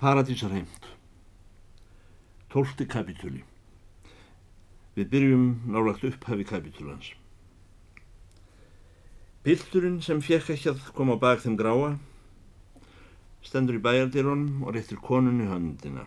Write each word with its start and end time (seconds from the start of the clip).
Paradísarheimt 0.00 0.86
Tólti 2.48 2.86
kapitúli 2.88 3.42
Við 4.96 5.10
byrjum 5.12 5.42
nálagt 5.68 6.06
upphafi 6.08 6.46
kapitúlans 6.48 7.10
Pilturinn 9.44 9.98
sem 10.00 10.22
fjekk 10.24 10.54
ekki 10.54 10.72
að 10.72 10.86
koma 10.96 11.18
á 11.20 11.22
bak 11.26 11.44
þeim 11.44 11.58
gráa 11.60 11.90
stendur 13.44 13.76
í 13.76 13.82
bæjardýrónum 13.84 14.64
og 14.64 14.74
réttir 14.76 15.00
konunni 15.04 15.50
höndina. 15.52 16.06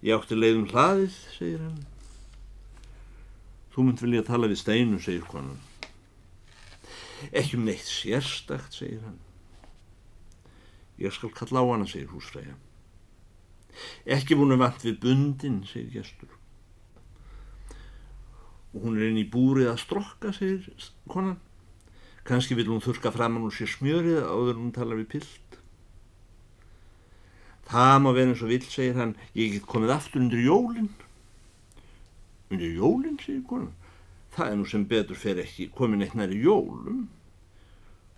Ég 0.00 0.16
átti 0.16 0.36
leiðum 0.36 0.68
hlaðið, 0.72 1.14
segir 1.36 1.62
hann. 1.64 1.78
Þú 3.72 3.88
mynd 3.88 4.02
vilja 4.04 4.26
tala 4.32 4.48
við 4.48 4.62
steinu, 4.64 5.00
segir 5.00 5.24
konun. 5.28 5.60
Ekki 7.32 7.60
um 7.60 7.68
neitt 7.68 7.88
sérstakt, 7.88 8.76
segir 8.80 9.00
hann. 9.04 9.24
Ég 10.98 11.14
skal 11.14 11.30
kalla 11.30 11.62
á 11.62 11.66
hana, 11.70 11.86
segir 11.86 12.10
húsfræja. 12.10 12.56
Ekki 14.06 14.36
búinu 14.38 14.58
vant 14.58 14.82
við 14.82 14.98
bundin, 15.02 15.60
segir 15.68 16.00
gestur. 16.00 16.32
Og 18.74 18.82
hún 18.84 18.98
er 18.98 19.08
inn 19.08 19.20
í 19.22 19.28
búrið 19.30 19.70
að 19.72 19.82
strokka, 19.84 20.32
segir 20.34 20.66
konan. 21.10 21.38
Kanski 22.28 22.58
vil 22.58 22.68
hún 22.68 22.82
þurka 22.84 23.12
fram 23.14 23.38
hann 23.38 23.46
úr 23.46 23.54
sér 23.54 23.70
smjörið 23.72 24.26
áður 24.26 24.58
hún 24.58 24.72
talar 24.76 24.98
við 25.00 25.12
pilt. 25.14 25.60
Það 27.68 27.94
má 28.02 28.10
vera 28.16 28.32
eins 28.32 28.42
og 28.44 28.50
vill, 28.52 28.64
segir 28.64 28.98
hann, 28.98 29.14
ég 29.36 29.54
get 29.54 29.68
komið 29.68 29.94
aftur 29.94 30.24
undir 30.24 30.42
jólinn. 30.44 30.90
Undir 32.50 32.74
jólinn, 32.74 33.20
segir 33.22 33.44
konan. 33.48 33.74
Það 34.34 34.50
er 34.50 34.58
nú 34.58 34.66
sem 34.68 34.84
betur 34.88 35.18
fer 35.18 35.40
ekki 35.42 35.70
komin 35.76 36.04
eitt 36.04 36.18
næri 36.18 36.42
jólum. 36.42 37.06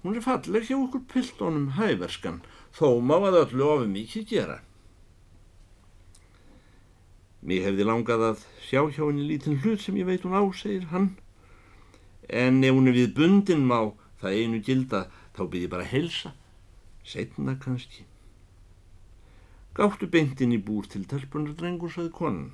Hún 0.02 0.16
er 0.16 0.24
falleg 0.24 0.64
hjá 0.64 0.76
okkur 0.78 1.02
piltónum 1.12 1.74
hæverskan, 1.76 2.40
þó 2.76 3.00
má 3.02 3.16
að 3.18 3.40
öllu 3.44 3.70
ofið 3.74 3.94
mikið 3.94 4.26
gera. 4.30 4.58
Mér 7.40 7.70
hefði 7.70 7.86
langað 7.88 8.26
að 8.26 8.44
sjá 8.66 8.82
hjá 8.92 9.02
henni 9.06 9.24
lítinn 9.24 9.60
hlut 9.62 9.80
sem 9.80 9.96
ég 9.96 10.08
veit 10.08 10.26
hún 10.26 10.36
á, 10.36 10.42
segir 10.52 10.90
hann. 10.92 11.14
En 12.28 12.60
ef 12.62 12.76
hún 12.76 12.90
er 12.90 12.98
við 12.98 13.14
bundin 13.16 13.64
má 13.66 13.94
það 14.20 14.36
einu 14.36 14.60
gilda, 14.60 15.06
þá 15.34 15.42
byrði 15.48 15.72
bara 15.72 15.86
að 15.86 15.92
helsa. 15.94 16.34
Setna 17.04 17.56
kannski. 17.62 18.04
Gáttu 19.74 20.08
beintinn 20.10 20.52
í 20.52 20.60
búr 20.60 20.84
til 20.90 21.06
telpunar 21.08 21.56
drengur, 21.56 21.92
saði 21.94 22.12
konan. 22.12 22.50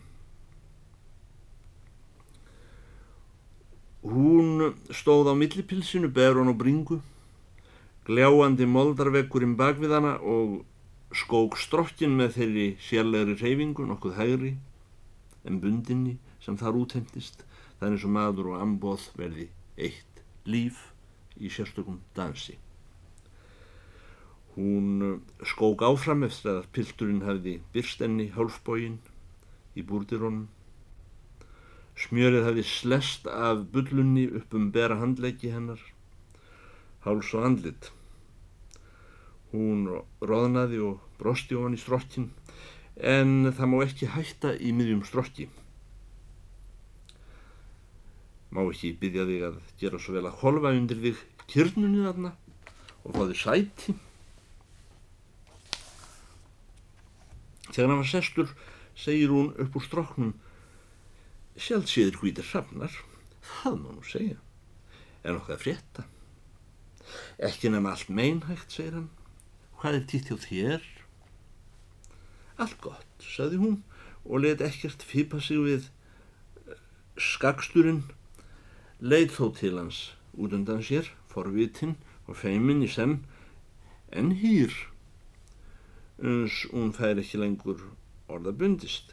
Hún 4.06 4.76
stóð 4.94 5.32
á 5.32 5.34
millipilsinu, 5.34 6.12
berun 6.14 6.52
og 6.52 6.60
bringu, 6.60 7.00
gljáandi 8.06 8.66
moldarvekkurinn 8.70 9.56
bak 9.58 9.80
við 9.82 9.96
hana 9.96 10.16
og 10.22 10.60
skók 11.16 11.56
strokkin 11.58 12.14
með 12.18 12.36
þeirri 12.36 12.66
sérlegri 12.82 13.34
reyfingu, 13.40 13.86
nokkuð 13.86 14.18
hægri, 14.18 14.52
en 15.46 15.60
bundinni 15.62 16.16
sem 16.42 16.58
þar 16.58 16.78
úthendist, 16.82 17.42
þannig 17.80 18.02
sem 18.02 18.14
maður 18.14 18.52
og 18.52 18.60
ambóð 18.62 19.08
verði 19.18 19.48
eitt 19.76 20.22
líf 20.46 20.92
í 21.36 21.50
sérstökum 21.50 21.98
dansi. 22.16 22.56
Hún 24.56 25.20
skók 25.44 25.82
áfram 25.84 26.24
eftir 26.24 26.54
að 26.54 26.68
pilturinn 26.72 27.24
hafði 27.26 27.58
byrst 27.74 28.00
enni 28.06 28.30
hálfbógin 28.32 29.00
í 29.76 29.84
búrdirónum. 29.84 30.46
Smjörið 31.96 32.46
hafði 32.46 32.64
slest 32.70 33.28
af 33.28 33.66
bullunni 33.74 34.24
upp 34.38 34.54
um 34.56 34.70
bera 34.72 34.96
handleggi 35.00 35.52
hennar, 35.52 35.82
háls 37.06 37.32
og 37.34 37.46
andlit. 37.46 37.90
Hún 39.52 39.86
roðnaði 40.20 40.80
og 40.84 41.04
brosti 41.20 41.56
ofan 41.56 41.76
í 41.76 41.80
strokkin 41.80 42.30
en 42.96 43.52
það 43.52 43.70
má 43.72 43.76
ekki 43.84 44.10
hætta 44.12 44.54
í 44.58 44.72
miðjum 44.76 45.04
strokki. 45.06 45.48
Má 48.50 48.64
ekki 48.66 48.94
byggja 49.00 49.26
þig 49.28 49.44
að 49.50 49.60
gera 49.80 50.00
svo 50.00 50.16
vel 50.16 50.26
að 50.26 50.40
holfa 50.42 50.74
undir 50.74 51.02
þig 51.04 51.22
kyrnunni 51.46 52.02
þarna 52.06 52.32
og 53.04 53.14
fá 53.14 53.22
þig 53.22 53.40
sæti. 53.42 53.96
Þegar 57.70 57.90
hann 57.92 58.02
var 58.02 58.10
sestur 58.10 58.52
segir 58.96 59.32
hún 59.32 59.52
upp 59.60 59.76
úr 59.76 59.84
stroknum 59.84 60.34
Sjálf 61.56 61.88
séður 61.88 62.18
hvítir 62.20 62.44
hrafnar, 62.50 62.92
það 63.40 63.76
má 63.80 63.88
nú 63.94 64.02
segja, 64.04 64.36
en 65.24 65.38
okkar 65.38 65.56
frétta. 65.62 66.02
Ekki 67.36 67.68
nefn 67.68 67.90
allt 67.90 68.08
meinhægt, 68.08 68.72
segir 68.72 68.94
hann. 68.96 69.10
Hvað 69.76 69.98
er 69.98 70.04
títt 70.08 70.30
hjá 70.30 70.36
þér? 70.40 70.86
Allt 72.56 72.78
gott, 72.80 73.12
saði 73.20 73.60
hún 73.60 73.82
og 74.24 74.40
let 74.40 74.62
ekkert 74.64 75.04
fýpa 75.04 75.42
sig 75.44 75.60
við 75.60 75.90
skagsturinn, 77.20 78.06
leið 79.00 79.34
þó 79.36 79.46
til 79.58 79.74
hans 79.76 79.98
út 80.36 80.54
undan 80.56 80.80
sér, 80.84 81.10
forvitinn 81.32 81.96
og 82.26 82.38
feiminn 82.40 82.84
í 82.84 82.88
sem, 82.88 83.18
en 84.16 84.32
hýr, 84.40 84.72
uns 86.16 86.62
hún 86.72 86.94
fær 86.96 87.20
ekki 87.20 87.40
lengur 87.40 87.84
orða 88.32 88.54
bundist. 88.56 89.12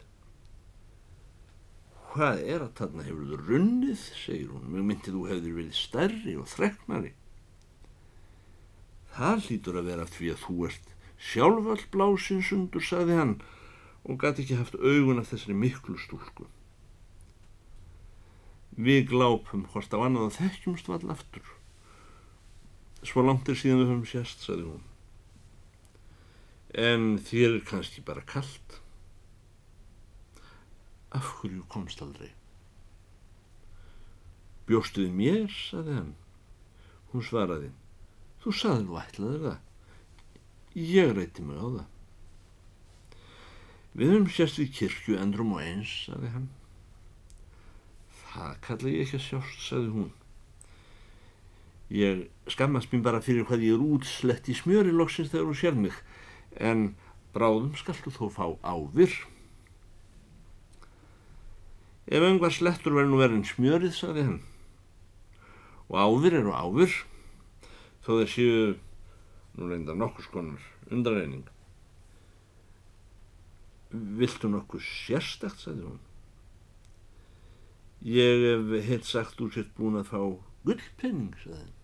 Hvað 2.14 2.44
er 2.46 2.64
að 2.64 2.74
þarna 2.80 3.06
hefur 3.08 3.28
þú 3.34 3.42
runnið, 3.50 4.08
segir 4.24 4.50
hún, 4.54 4.72
mjög 4.72 4.90
myndið 4.90 5.18
þú 5.18 5.28
hefur 5.32 5.60
verið 5.60 5.78
stærri 5.78 6.36
og 6.40 6.50
þreknari. 6.52 7.14
Það 9.14 9.46
hlýtur 9.48 9.78
að 9.78 9.90
vera 9.92 10.10
því 10.10 10.30
að 10.34 10.44
þú 10.44 10.56
ert 10.70 10.94
sjálfall 11.24 11.84
blásins 11.94 12.52
undur, 12.56 12.84
sagði 12.84 13.18
hann 13.20 13.36
og 14.04 14.20
gæti 14.20 14.44
ekki 14.44 14.58
haft 14.60 14.76
augun 14.76 15.22
af 15.22 15.30
þessari 15.32 15.56
miklu 15.56 15.96
stúlku. 16.02 16.48
Við 18.74 19.06
glápum 19.12 19.68
hvort 19.70 19.94
á 19.94 20.02
annað 20.02 20.32
og 20.32 20.34
þekkjumst 20.40 20.90
vall 20.90 21.14
aftur. 21.14 21.46
Svo 23.06 23.22
langt 23.24 23.50
er 23.52 23.60
síðan 23.60 23.84
við 23.84 23.92
höfum 23.92 24.08
sérst, 24.10 24.44
sagði 24.44 24.66
hún. 24.72 24.84
En 26.74 27.06
þér 27.22 27.60
er 27.60 27.68
kannski 27.70 28.02
bara 28.02 28.26
kallt. 28.26 28.80
Af 31.14 31.30
hverju 31.38 31.68
komst 31.70 32.02
aldrei? 32.02 32.32
Bjóstuði 34.66 35.14
mér, 35.14 35.52
saði 35.54 36.00
hann. 36.00 36.14
Hún 37.12 37.28
svaraði. 37.28 37.70
Þú 38.44 38.52
saði 38.60 38.84
nú 38.84 38.98
ætlaður 39.00 39.44
það. 39.48 39.60
Ég 40.76 41.14
reyti 41.16 41.44
mig 41.46 41.60
á 41.64 41.68
það. 41.68 41.86
Við 43.94 44.10
höfum 44.10 44.28
sérst 44.34 44.58
við 44.60 44.74
kirkju 44.80 45.16
endrum 45.22 45.54
og 45.56 45.62
eins, 45.64 45.94
saði 46.08 46.32
hann. 46.34 46.50
Það 48.34 48.58
kalla 48.66 48.92
ég 48.92 49.06
ekki 49.06 49.20
að 49.20 49.26
sjást, 49.28 49.62
saði 49.68 49.94
hún. 49.94 50.10
Ég 51.94 52.24
skammast 52.50 52.92
mér 52.92 53.06
bara 53.06 53.22
fyrir 53.22 53.46
hvað 53.46 53.64
ég 53.68 53.78
er 53.78 53.86
útslett 53.86 54.50
í 54.50 54.58
smjöri 54.58 54.92
loksins 54.92 55.30
þegar 55.32 55.52
þú 55.52 55.56
sér 55.62 55.78
mig, 55.78 56.02
en 56.58 56.84
bráðum 57.38 57.78
skaltu 57.78 58.12
þó 58.12 58.26
fá 58.34 58.46
ávir. 58.66 59.14
Ef 62.10 62.28
einhver 62.28 62.52
slettur 62.52 62.98
verður 62.98 63.14
nú 63.14 63.22
verið 63.22 63.40
en 63.40 63.48
smjörið, 63.54 63.96
saði 63.96 64.28
hann. 64.28 64.40
Og 65.88 66.02
ávir 66.02 66.42
eru 66.42 66.58
ávir, 66.58 66.98
þó 68.04 68.18
þeir 68.20 68.32
séu 68.34 68.64
nú 69.58 69.70
reynda 69.70 69.96
nokkus 69.96 70.28
konar 70.34 70.62
undarreining. 70.92 71.46
Viltu 73.94 74.50
nokkuð 74.50 74.84
sérstakt, 74.84 75.62
saði 75.62 75.86
hún. 75.86 76.02
Ég 78.04 78.44
hef 78.44 78.88
heilt 78.88 79.08
sagt 79.08 79.42
úr 79.44 79.54
sér 79.54 79.70
búin 79.78 80.00
að 80.02 80.10
fá 80.10 80.20
gullpenning, 80.66 81.36
saði 81.44 81.60
hann. 81.62 81.76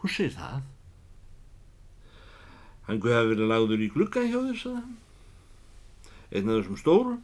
Hún 0.00 0.14
segir 0.14 0.34
það. 0.38 0.64
Hann 2.88 3.00
guði 3.00 3.18
hafi 3.18 3.32
verið 3.34 3.52
lagður 3.52 3.84
í 3.84 3.92
glugga 3.92 4.24
hjá 4.24 4.38
þér, 4.40 4.58
saði 4.62 4.80
hann. 4.80 4.96
Einn 6.34 6.50
af 6.50 6.58
þessum 6.58 6.80
stóru 6.80 7.18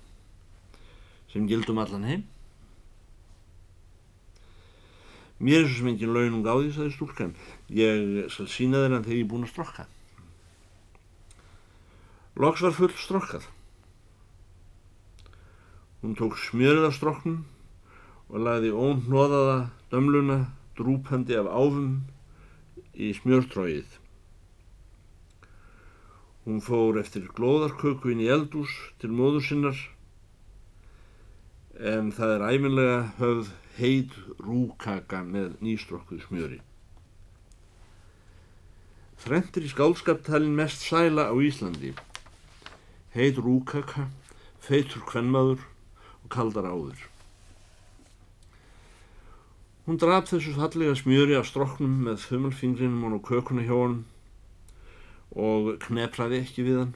sem 1.33 1.49
gildum 1.49 1.81
allan 1.81 2.07
heim. 2.07 2.29
Mér 5.41 5.63
er 5.65 5.71
svo 5.71 5.81
sem 5.81 5.89
engin 5.95 6.13
launung 6.13 6.45
á 6.45 6.53
því, 6.53 6.73
saði 6.77 6.93
stúlkan. 6.93 7.33
Ég 7.73 8.29
skal 8.29 8.49
sína 8.53 8.83
þeirra 8.85 9.01
þegar 9.07 9.17
ég 9.17 9.25
er 9.25 9.31
búin 9.31 9.47
að 9.47 9.53
strokka. 9.55 9.87
Loks 12.41 12.65
var 12.65 12.77
full 12.77 12.93
strokkað. 13.01 13.47
Hún 16.01 16.17
tók 16.17 16.37
smjörið 16.41 16.87
af 16.91 16.97
stroknum 16.97 17.41
og 18.29 18.45
lagði 18.45 18.71
ónóðaða 18.73 19.57
dömluna 19.93 20.39
drúpandi 20.79 21.37
af 21.41 21.49
áfum 21.49 21.89
í 22.93 23.11
smjörtróið. 23.17 23.97
Hún 26.45 26.61
fór 26.65 27.01
eftir 27.01 27.27
glóðarköku 27.37 28.13
inn 28.13 28.23
í 28.25 28.31
eldús 28.33 28.73
til 29.01 29.13
móður 29.13 29.45
sinnar 29.49 29.81
en 31.81 32.13
það 32.13 32.37
er 32.37 32.47
æfinlega 32.49 32.97
höfð 33.21 33.51
heit 33.81 34.15
rúkaka 34.39 35.23
með 35.25 35.57
nýstrokkuð 35.65 36.27
smjöri. 36.27 36.61
Þrendir 39.21 39.67
í 39.67 39.71
skálskaptalinn 39.73 40.57
mest 40.57 40.85
sæla 40.85 41.29
á 41.29 41.35
Íslandi. 41.37 41.93
Heit 43.13 43.41
rúkaka, 43.41 44.07
feitur 44.65 45.05
kvennmaður 45.09 45.65
og 46.23 46.29
kaldar 46.33 46.69
áður. 46.69 47.11
Hún 49.85 49.99
draf 50.01 50.31
þessu 50.31 50.55
fallega 50.55 50.95
smjöri 50.97 51.35
af 51.37 51.49
stroknum 51.49 52.01
með 52.07 52.25
þumalfingrinum 52.29 53.17
og 53.17 53.25
kökuna 53.27 53.65
hjá 53.67 53.77
hann 53.77 54.03
og 55.35 55.73
knepraði 55.85 56.45
ekki 56.45 56.67
við 56.67 56.83
hann. 56.83 56.93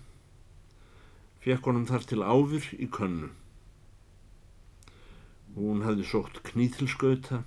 Fekk 1.44 1.68
honum 1.68 1.88
þar 1.88 2.06
til 2.08 2.22
áfyr 2.22 2.68
í 2.78 2.88
könnu. 2.88 3.32
Hún 5.54 5.84
hafði 5.86 6.06
sótt 6.10 6.40
knýþilskauta 6.48 7.44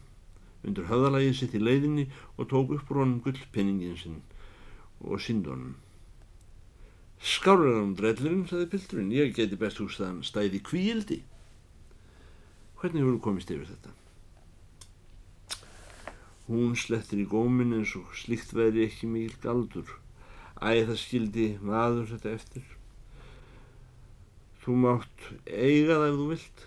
undir 0.67 0.87
höðalagið 0.89 1.35
sitt 1.39 1.55
í 1.57 1.61
leiðinni 1.61 2.07
og 2.37 2.49
tók 2.51 2.71
upp 2.75 2.91
úr 2.91 3.01
honum 3.03 3.21
gullpinningin 3.25 3.99
sinn 3.99 4.21
og 5.03 5.21
síndunum. 5.21 5.75
Skárið 7.17 7.79
hann 7.79 7.93
drellurinn, 7.97 8.45
saði 8.49 8.67
Pilturinn, 8.71 9.13
ég 9.13 9.33
geti 9.35 9.57
best 9.59 9.81
húst 9.81 10.01
að 10.01 10.11
hann 10.11 10.25
stæði 10.25 10.61
kvíildi. 10.65 11.21
Hvernig 12.77 13.07
þú 13.07 13.21
komist 13.25 13.53
yfir 13.53 13.71
þetta? 13.71 13.93
Hún 16.47 16.77
slettir 16.79 17.19
í 17.23 17.27
gómin 17.27 17.73
eins 17.75 17.95
og 17.99 18.13
slíkt 18.15 18.53
veri 18.55 18.85
ekki 18.85 19.09
mikil 19.09 19.41
galdur. 19.43 19.89
Æ, 20.61 20.85
það 20.87 20.99
skildi 21.01 21.47
maður 21.59 22.07
þetta 22.13 22.35
eftir. 22.37 22.69
Þú 24.63 24.77
mátt 24.85 25.27
eiga 25.49 25.97
það 25.97 26.07
ef 26.07 26.19
þú 26.21 26.29
vilt. 26.31 26.63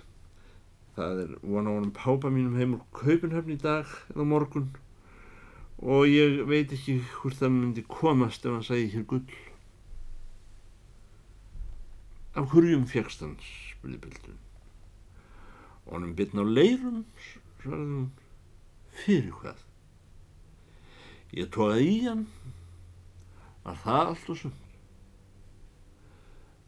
Það 1.01 1.21
er 1.23 1.31
vona 1.41 1.73
á 1.73 1.77
honum 1.79 1.93
pápa 1.97 2.29
mínum 2.29 2.57
heim 2.61 2.75
úr 2.77 2.81
Kaupenhöfn 2.93 3.55
í 3.55 3.61
dag 3.61 3.89
eða 4.13 4.25
morgun 4.29 4.67
og 5.81 6.03
ég 6.13 6.43
veit 6.45 6.75
ekki 6.77 6.99
hvort 7.15 7.39
það 7.39 7.55
myndi 7.55 7.85
komast 7.89 8.45
ef 8.45 8.53
hann 8.53 8.67
sæði 8.67 8.91
hér 8.93 9.07
gull. 9.09 9.39
Af 12.37 12.53
hverjum 12.53 12.85
fjagst 12.91 13.25
hans, 13.25 13.49
spurði 13.71 13.97
Bildun. 14.05 14.37
Honum 15.89 16.13
bitna 16.19 16.45
á 16.45 16.53
leirum, 16.53 17.01
svaraði 17.63 17.97
hún. 17.97 18.11
Fyrir 19.01 19.33
hvað? 19.41 19.65
Ég 21.41 21.49
tóði 21.55 21.87
í 21.89 21.99
hann, 22.05 22.27
var 23.65 23.81
það 23.87 24.13
allt 24.13 24.35
og 24.35 24.43
sund. 24.43 24.70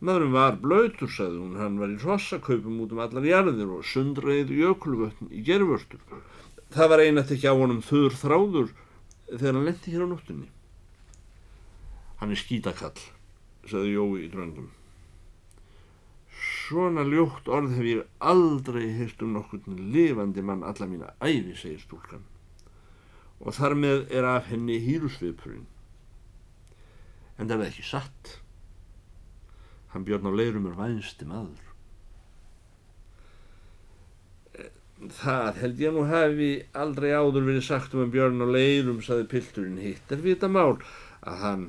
Maðurum 0.02 0.32
var 0.34 0.56
blöytur, 0.58 1.10
sagði 1.14 1.38
hún, 1.38 1.58
hann 1.60 1.78
var 1.78 1.92
í 1.92 1.98
rossakaupum 2.02 2.80
út 2.82 2.94
um 2.94 3.02
allar 3.04 3.26
jarðir 3.26 3.70
og 3.76 3.84
sundreið 3.86 4.50
jökulvötn 4.56 5.30
í 5.30 5.44
gerfvörtur. 5.46 6.02
Það 6.74 6.90
var 6.90 7.02
einat 7.04 7.30
ekki 7.30 7.46
á 7.46 7.54
honum 7.54 7.84
þurr 7.86 8.18
þráður 8.18 8.72
þegar 9.30 9.54
hann 9.54 9.68
lendi 9.68 9.94
hér 9.94 10.02
á 10.02 10.08
nóttunni. 10.10 10.48
Hann 12.18 12.34
er 12.34 12.42
skítakall, 12.42 12.98
sagði 13.70 13.94
Jói 13.94 14.24
í 14.26 14.32
dröndum. 14.32 14.72
Svona 16.42 17.06
ljótt 17.06 17.46
orð 17.46 17.78
hef 17.78 17.86
ég 17.86 18.04
aldrei 18.18 18.88
heilt 18.98 19.22
um 19.22 19.36
nokkurn 19.36 19.78
lifandi 19.94 20.42
mann 20.42 20.66
alla 20.66 20.90
mína 20.90 21.14
æfi, 21.22 21.54
segir 21.54 21.82
stúlkan 21.84 22.26
og 23.42 23.54
þar 23.56 23.74
með 23.78 24.04
er 24.14 24.26
af 24.26 24.46
henni 24.50 24.78
hýrusviðpurinn. 24.82 25.66
En 27.38 27.50
það 27.50 27.64
er 27.64 27.72
ekki 27.72 27.86
satt. 27.86 28.36
Hann 29.92 30.06
björn 30.08 30.28
á 30.28 30.32
leirum 30.32 30.66
er 30.70 30.76
vænsti 30.78 31.28
maður. 31.28 31.68
Það 35.18 35.56
held 35.60 35.80
ég 35.82 35.94
nú 35.94 36.04
hafi 36.06 36.50
aldrei 36.78 37.10
áður 37.10 37.48
verið 37.48 37.64
sagt 37.66 37.94
um 37.96 38.04
að 38.04 38.12
björn 38.14 38.44
á 38.44 38.48
leirum, 38.54 39.00
saði 39.02 39.26
pilturinn 39.32 39.80
hitt 39.82 40.12
er 40.14 40.22
vita 40.22 40.48
mál 40.48 40.78
að 41.26 41.40
hann 41.42 41.64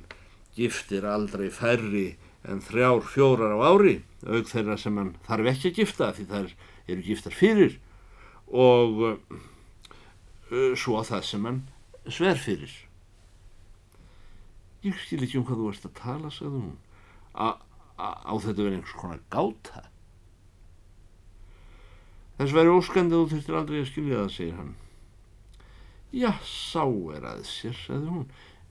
giftir 0.53 1.07
aldrei 1.09 1.47
færri 1.49 2.11
en 2.45 2.61
þrjár 2.61 3.01
fjórar 3.09 3.55
á 3.57 3.59
ári, 3.73 3.95
auk 4.27 4.51
þeirra 4.51 4.77
sem 4.77 4.99
hann 5.01 5.15
þarf 5.25 5.49
ekki 5.53 5.71
að 5.71 5.79
gifta 5.81 6.11
því 6.13 6.27
þær 6.29 6.53
eru 6.93 7.07
giftar 7.07 7.33
fyrir 7.33 7.79
og 8.53 9.01
Uh, 10.53 10.73
svo 10.77 10.99
það 11.01 11.23
sem 11.25 11.45
hann 11.47 11.61
sver 12.11 12.37
fyrir. 12.37 12.73
Ég 14.83 14.97
skil 15.01 15.23
ekki 15.23 15.39
um 15.39 15.45
hvað 15.47 15.61
þú 15.61 15.69
ert 15.71 15.85
að 15.87 15.93
tala, 15.97 16.31
sagði 16.35 16.59
hún. 16.65 16.75
A, 17.33 17.47
a, 17.47 17.72
á 17.97 18.33
þetta 18.33 18.59
verið 18.59 18.77
einhvers 18.77 18.95
konar 18.99 19.19
gáta. 19.33 19.83
Þess 22.37 22.55
væri 22.57 22.73
óskandi 22.73 23.17
þú 23.17 23.27
þurftir 23.31 23.57
aldrei 23.59 23.81
að 23.81 23.89
skilja 23.91 24.21
það, 24.21 24.31
segir 24.33 24.55
hann. 24.57 24.71
Já, 26.13 26.31
sá 26.45 26.85
er 27.15 27.27
að 27.29 27.43
sér, 27.49 27.75
sagði 27.77 28.09
hún. 28.13 28.25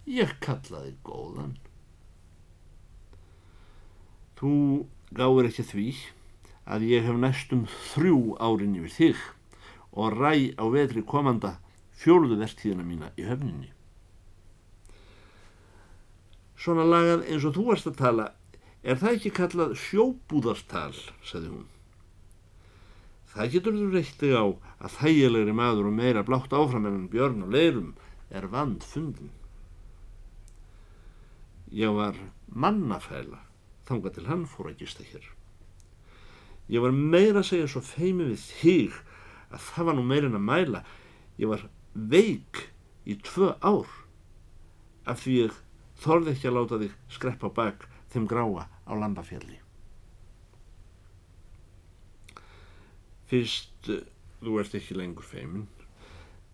Ég 0.06 0.34
kallaði 0.42 0.96
góðan. 1.06 1.54
Þú 4.38 4.54
gáður 5.14 5.48
ekki 5.50 5.64
því 5.66 5.86
að 6.66 6.86
ég 6.90 7.06
hef 7.06 7.18
næstum 7.18 7.64
þrjú 7.92 8.18
árin 8.42 8.74
yfir 8.78 8.94
þig 8.96 9.22
og 9.92 10.16
ræ 10.16 10.54
á 10.58 10.64
vetri 10.72 11.02
komanda 11.06 11.56
fjóruðu 12.02 12.38
vertíðina 12.40 12.86
mína 12.86 13.10
í 13.18 13.26
höfninni. 13.26 13.70
Svona 16.58 16.86
lagað 16.86 17.26
eins 17.26 17.46
og 17.46 17.56
þú 17.56 17.66
varst 17.68 17.90
að 17.90 17.98
tala, 17.98 18.26
er 18.82 18.98
það 18.98 19.16
ekki 19.16 19.32
kallað 19.36 19.76
sjóbúðartal, 19.78 20.94
sagði 21.22 21.52
hún. 21.52 21.68
Það 23.32 23.52
getur 23.54 23.76
þú 23.78 23.84
reyttið 23.92 24.34
á 24.36 24.44
að 24.84 24.96
þægilegri 24.98 25.54
maður 25.56 25.88
og 25.88 25.94
meira 25.96 26.24
blátt 26.26 26.52
áfram 26.52 26.88
en 26.90 27.06
björn 27.12 27.46
og 27.46 27.54
leirum 27.54 27.92
er 28.28 28.48
vand 28.52 28.84
fundin. 28.84 29.30
Ég 31.72 31.94
var 31.96 32.18
mannafæla, 32.52 33.40
þanga 33.88 34.12
til 34.12 34.26
hann 34.28 34.44
fór 34.50 34.68
að 34.72 34.82
gista 34.82 35.06
hér. 35.06 35.24
Ég 36.68 36.84
var 36.84 36.92
meira 36.92 37.40
að 37.40 37.48
segja 37.48 37.70
svo 37.70 37.80
feimi 37.84 38.28
við 38.32 38.44
þig 38.60 38.98
að 39.52 39.64
það 39.70 39.88
var 39.88 39.96
nú 39.96 40.04
meirinn 40.10 40.36
að 40.36 40.46
mæla. 40.50 40.82
Ég 41.40 41.48
var 41.48 41.64
veik 41.94 42.66
í 43.08 43.16
tvö 43.24 43.54
ár 43.64 43.88
af 45.08 45.24
því 45.24 45.38
ég 45.38 45.56
þorði 46.02 46.34
ekki 46.34 46.50
að 46.50 46.56
láta 46.58 46.82
þig 46.82 46.94
skrepp 47.16 47.48
á 47.48 47.50
bak 47.52 47.88
þeim 48.12 48.26
gráa 48.30 48.66
á 48.68 48.92
lambafjalli. 48.92 49.60
Fyrst 53.30 53.88
eh, 53.92 54.04
þú 54.42 54.58
ert 54.60 54.76
ekki 54.76 54.98
lengur 54.98 55.24
feimin, 55.24 55.66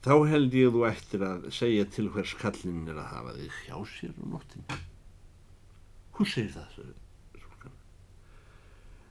þá 0.07 0.15
held 0.31 0.55
ég 0.55 0.73
þú 0.75 0.87
eftir 0.89 1.27
að 1.27 1.51
segja 1.55 1.89
til 1.91 2.07
hvers 2.15 2.37
kallin 2.39 2.87
er 2.89 3.03
að 3.03 3.13
hafa 3.17 3.37
þig 3.41 3.61
hjá 3.67 3.77
sér 3.97 4.17
um 4.23 4.37
nóttin. 4.37 4.67
Hún 6.19 6.27
segir 6.31 6.55
það, 6.55 6.73
svo 6.79 7.07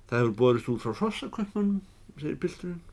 Það 0.07 0.21
hefur 0.21 0.35
borist 0.39 0.69
út 0.71 0.79
frá 0.79 0.93
Rossakvöpmunum, 0.95 1.81
segir 2.15 2.37
Bildurinn. 2.39 2.83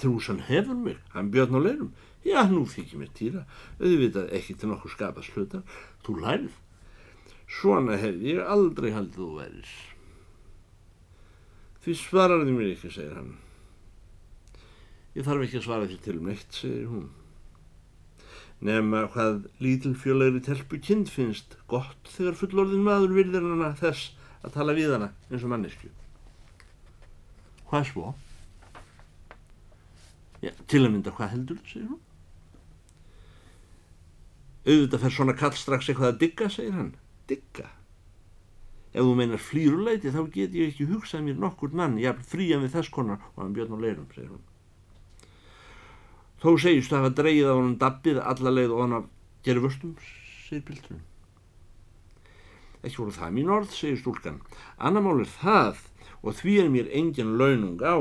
Trúsan 0.00 0.38
hefur 0.46 0.78
mig, 0.80 0.96
hann 1.12 1.28
björn 1.34 1.58
á 1.58 1.60
leirum. 1.60 1.90
Já, 2.24 2.40
nú 2.48 2.62
þykir 2.64 3.02
mér 3.02 3.10
týra, 3.18 3.42
auðvitað 3.76 4.32
ekki 4.38 4.56
til 4.56 4.70
nokkuð 4.70 4.94
skapast 4.94 5.34
hlutar, 5.36 5.64
þú 6.06 6.16
lærið. 6.22 6.54
Svona 7.48 7.96
hefði 7.96 8.34
ég 8.36 8.50
aldrei 8.54 8.90
haldið 8.92 9.20
þú 9.22 9.28
verið. 9.38 9.76
Því 11.84 11.94
svaraði 11.96 12.52
mér 12.52 12.72
ekki, 12.74 12.90
segir 12.92 13.14
hann. 13.16 13.36
Ég 15.16 15.24
þarf 15.26 15.46
ekki 15.46 15.58
að 15.58 15.64
svara 15.64 15.88
þér 15.88 16.02
til 16.04 16.16
um 16.18 16.28
neitt, 16.28 16.50
segir 16.52 16.90
hún. 16.90 17.08
Nefna 18.68 19.04
hvað 19.14 19.44
lítilfjölegri 19.62 20.42
telpu 20.44 20.80
kind 20.82 21.08
finnst 21.10 21.56
gott 21.70 22.10
þegar 22.10 22.36
fullorðin 22.40 22.84
maður 22.84 23.14
virðir 23.16 23.46
hana 23.46 23.70
þess 23.78 24.12
að 24.42 24.54
tala 24.58 24.74
við 24.76 24.94
hana 24.96 25.12
eins 25.30 25.44
og 25.46 25.52
mannesku. 25.52 25.90
Hvað 27.70 27.88
svo? 27.92 28.12
Já, 30.42 30.52
til 30.70 30.84
að 30.84 30.92
mynda 30.92 31.14
hvað 31.14 31.34
heldur, 31.34 31.62
segir 31.66 31.88
hún. 31.90 32.02
Auðvitað 34.68 35.04
fer 35.04 35.14
svona 35.14 35.38
kall 35.38 35.54
strax 35.56 35.88
eitthvað 35.88 36.12
að 36.12 36.20
digga, 36.22 36.50
segir 36.52 36.76
hann. 36.76 36.92
Digga? 37.28 37.68
Ef 38.92 39.04
þú 39.04 39.14
meinar 39.18 39.42
flýruleiti 39.42 40.12
þá 40.14 40.22
get 40.32 40.54
ég 40.56 40.72
ekki 40.72 40.88
hugsað 40.88 41.26
mér 41.26 41.40
nokkur 41.42 41.74
mann, 41.76 41.98
ég 42.00 42.10
er 42.10 42.22
frían 42.24 42.64
við 42.64 42.78
þess 42.78 42.92
konar 42.94 43.20
og 43.34 43.42
hann 43.42 43.52
björn 43.56 43.76
á 43.76 43.78
leirum, 43.84 44.06
segir 44.14 44.32
hún. 44.32 44.44
Þó 46.38 46.50
segist 46.62 46.94
það 46.94 47.08
að 47.10 47.18
dreyið 47.18 47.50
á 47.50 47.54
hann 47.58 47.76
dabbið 47.82 48.22
alla 48.32 48.54
leið 48.54 48.74
og 48.74 48.82
hann 48.84 48.96
að 49.00 49.10
gera 49.44 49.64
vörstum, 49.64 49.94
segir 50.46 50.64
Bildrun. 50.68 51.04
Ekki 52.82 52.96
voru 53.02 53.14
það 53.18 53.34
mín 53.36 53.52
orð, 53.52 53.74
segir 53.74 54.00
stúlkan. 54.00 54.40
Annamál 54.78 55.20
er 55.24 55.30
það 55.34 55.84
og 56.22 56.38
því 56.38 56.56
er 56.62 56.72
mér 56.72 56.90
engin 56.94 57.36
launung 57.38 57.82
á, 57.84 57.98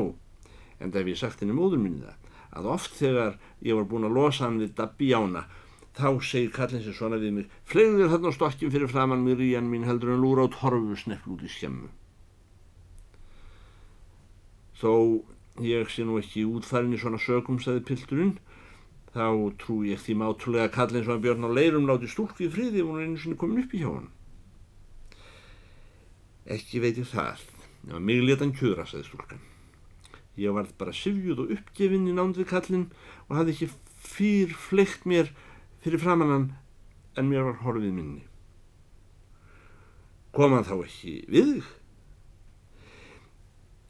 en 0.80 0.94
það 0.94 1.02
hef 1.02 1.12
ég 1.12 1.22
sagt 1.22 1.44
henni 1.44 1.58
móður 1.58 1.82
minni 1.82 2.06
það 2.06 2.24
að 2.58 2.70
oft 2.74 2.96
þegar 2.98 3.38
ég 3.66 3.78
var 3.78 3.88
búin 3.90 4.08
að 4.08 4.18
losa 4.18 4.46
hann 4.46 4.62
við 4.62 4.76
dabbi 4.78 5.12
jána 5.12 5.44
þá 5.98 6.10
segir 6.22 6.52
kallin 6.56 6.84
sem 6.86 6.96
svona 6.96 7.20
við 7.22 7.38
mig 7.38 7.56
flegðu 7.70 8.04
þér 8.04 8.14
þarna 8.16 8.34
á 8.34 8.38
stokkin 8.38 8.74
fyrir 8.74 8.92
framann 8.92 9.26
mér 9.26 9.42
í 9.44 9.54
hann 9.56 9.72
mín 9.72 9.88
heldur 9.88 10.14
en 10.14 10.22
lúra 10.24 10.46
át 10.48 10.60
horfu 10.62 11.00
snefl 11.04 11.36
út 11.36 11.46
í 11.46 11.52
skemmu 11.52 11.90
þó 14.78 14.94
ég 15.66 15.90
sé 15.90 16.06
nú 16.06 16.20
ekki 16.22 16.46
útfærin 16.46 16.94
í 16.94 17.02
svona 17.02 17.22
sögum 17.22 17.58
sagði 17.64 17.86
pilturinn 17.90 18.38
þá 19.18 19.58
trú 19.62 19.82
ég 19.88 20.02
því 20.02 20.16
mátulega 20.22 20.70
kallin 20.74 21.06
sem 21.06 21.16
að 21.16 21.24
Björn 21.26 21.48
á 21.48 21.50
leirum 21.50 21.88
láti 21.90 22.10
stúlku 22.12 22.46
í 22.46 22.52
friði 22.54 22.84
og 22.84 22.92
hún 22.92 23.02
er 23.02 23.08
einu 23.08 23.22
sinni 23.22 23.40
komin 23.40 23.64
upp 23.64 23.74
í 23.74 23.82
hjá 23.82 23.90
hann. 23.90 24.10
Ekki 26.58 26.82
veit 26.84 27.00
ég 27.02 27.10
það, 27.10 27.42
ef 27.90 28.04
mig 28.04 28.22
letan 28.24 28.54
kjöra, 28.56 28.86
sagði 28.88 29.08
stúlkan. 29.10 29.42
Ég 30.38 30.54
varð 30.54 30.76
bara 30.78 30.94
sifjuð 30.94 31.44
og 31.44 31.54
uppgefinn 31.58 32.08
í 32.08 32.16
nánd 32.16 32.38
við 32.38 32.50
kallin 32.52 32.86
og 33.28 33.40
hafði 33.40 33.56
ekki 33.56 33.70
fyrr 34.08 34.54
fleikt 34.68 35.08
mér 35.10 35.34
fyrir 35.88 36.04
framannan 36.04 36.52
en 37.18 37.30
mér 37.32 37.48
var 37.48 37.62
horfið 37.64 37.94
minni. 37.96 38.24
Kom 40.36 40.54
hann 40.54 40.68
þá 40.68 40.76
ekki 40.84 41.14
við 41.32 41.52
þig? 41.56 41.74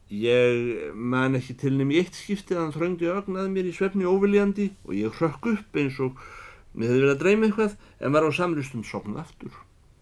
Ég 0.08 0.94
man 0.96 1.36
ekki 1.36 1.58
til 1.60 1.74
nefn 1.76 1.92
í 1.92 1.98
eitt 2.00 2.16
skiptið 2.16 2.56
að 2.56 2.62
hann 2.62 2.76
þröngdi 2.78 3.10
ögnaði 3.12 3.52
mér 3.52 3.68
í 3.68 3.74
svefni 3.76 4.08
óviljandi 4.08 4.70
og 4.86 4.94
ég 4.96 5.18
hrökk 5.18 5.50
upp 5.52 5.80
eins 5.82 5.98
og 6.06 6.22
mér 6.78 6.94
hefði 6.94 7.02
verið 7.02 7.16
að 7.16 7.24
dreyma 7.24 7.50
eitthvað 7.50 7.74
en 8.00 8.16
var 8.16 8.28
á 8.30 8.32
samrýstum 8.38 8.86
sopnað 8.88 9.26
aftur 9.26 9.58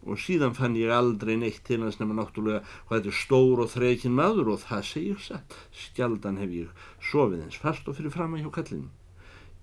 og 0.05 0.21
síðan 0.21 0.53
fann 0.53 0.77
ég 0.77 0.93
aldrei 0.93 1.33
neitt 1.41 1.63
til 1.65 1.79
hans 1.81 1.97
nema 1.97 2.13
náttúrulega 2.19 2.61
hvað 2.85 2.99
þetta 2.99 3.11
er 3.13 3.19
stór 3.23 3.63
og 3.63 3.71
þreikinn 3.71 4.13
maður 4.19 4.51
og 4.53 4.61
það 4.67 4.85
segir 4.91 5.23
satt 5.23 5.57
skjaldan 5.73 6.37
hef 6.43 6.53
ég 6.53 6.85
sofið 7.09 7.47
eins 7.47 7.57
fast 7.63 7.89
og 7.89 7.97
fyrir 7.97 8.13
fram 8.13 8.35
að 8.37 8.45
hjá 8.45 8.51
kallinu 8.59 8.91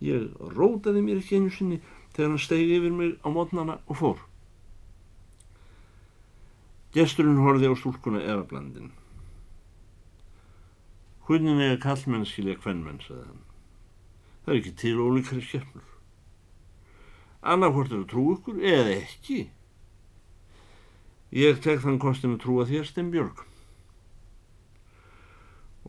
ég 0.03 0.27
rótaði 0.57 1.05
mér 1.07 1.23
ekki 1.23 1.39
einu 1.39 1.55
sinni 1.55 1.79
þegar 2.13 2.31
hann 2.31 2.43
stegi 2.47 2.79
yfir 2.79 2.97
mig 2.97 3.15
á 3.25 3.29
mótnana 3.33 3.79
og 3.87 4.01
fór 4.01 4.27
gesturinn 6.93 7.41
horfið 7.41 7.73
á 7.73 7.81
stúlkuna 7.81 8.21
efablandin 8.25 8.93
Hvernig 11.23 11.61
er 11.63 11.79
kallmenn 11.79 12.27
skilja 12.27 12.59
hvernmenn, 12.61 12.99
sagði 13.01 13.23
hann. 13.25 13.43
Það 14.43 14.53
er 14.53 14.59
ekki 14.59 14.73
til 14.81 14.99
ólíkari 15.01 15.45
skefnur. 15.47 15.85
Annarkvort 17.53 17.95
eru 17.95 18.07
trú 18.11 18.25
ykkur 18.35 18.59
eða 18.59 18.97
ekki. 18.97 19.39
Ég 21.33 21.63
tek 21.65 21.81
þann 21.85 22.01
kostinu 22.03 22.41
trúa 22.43 22.67
þér, 22.67 22.85
Steinbjörg. 22.91 23.45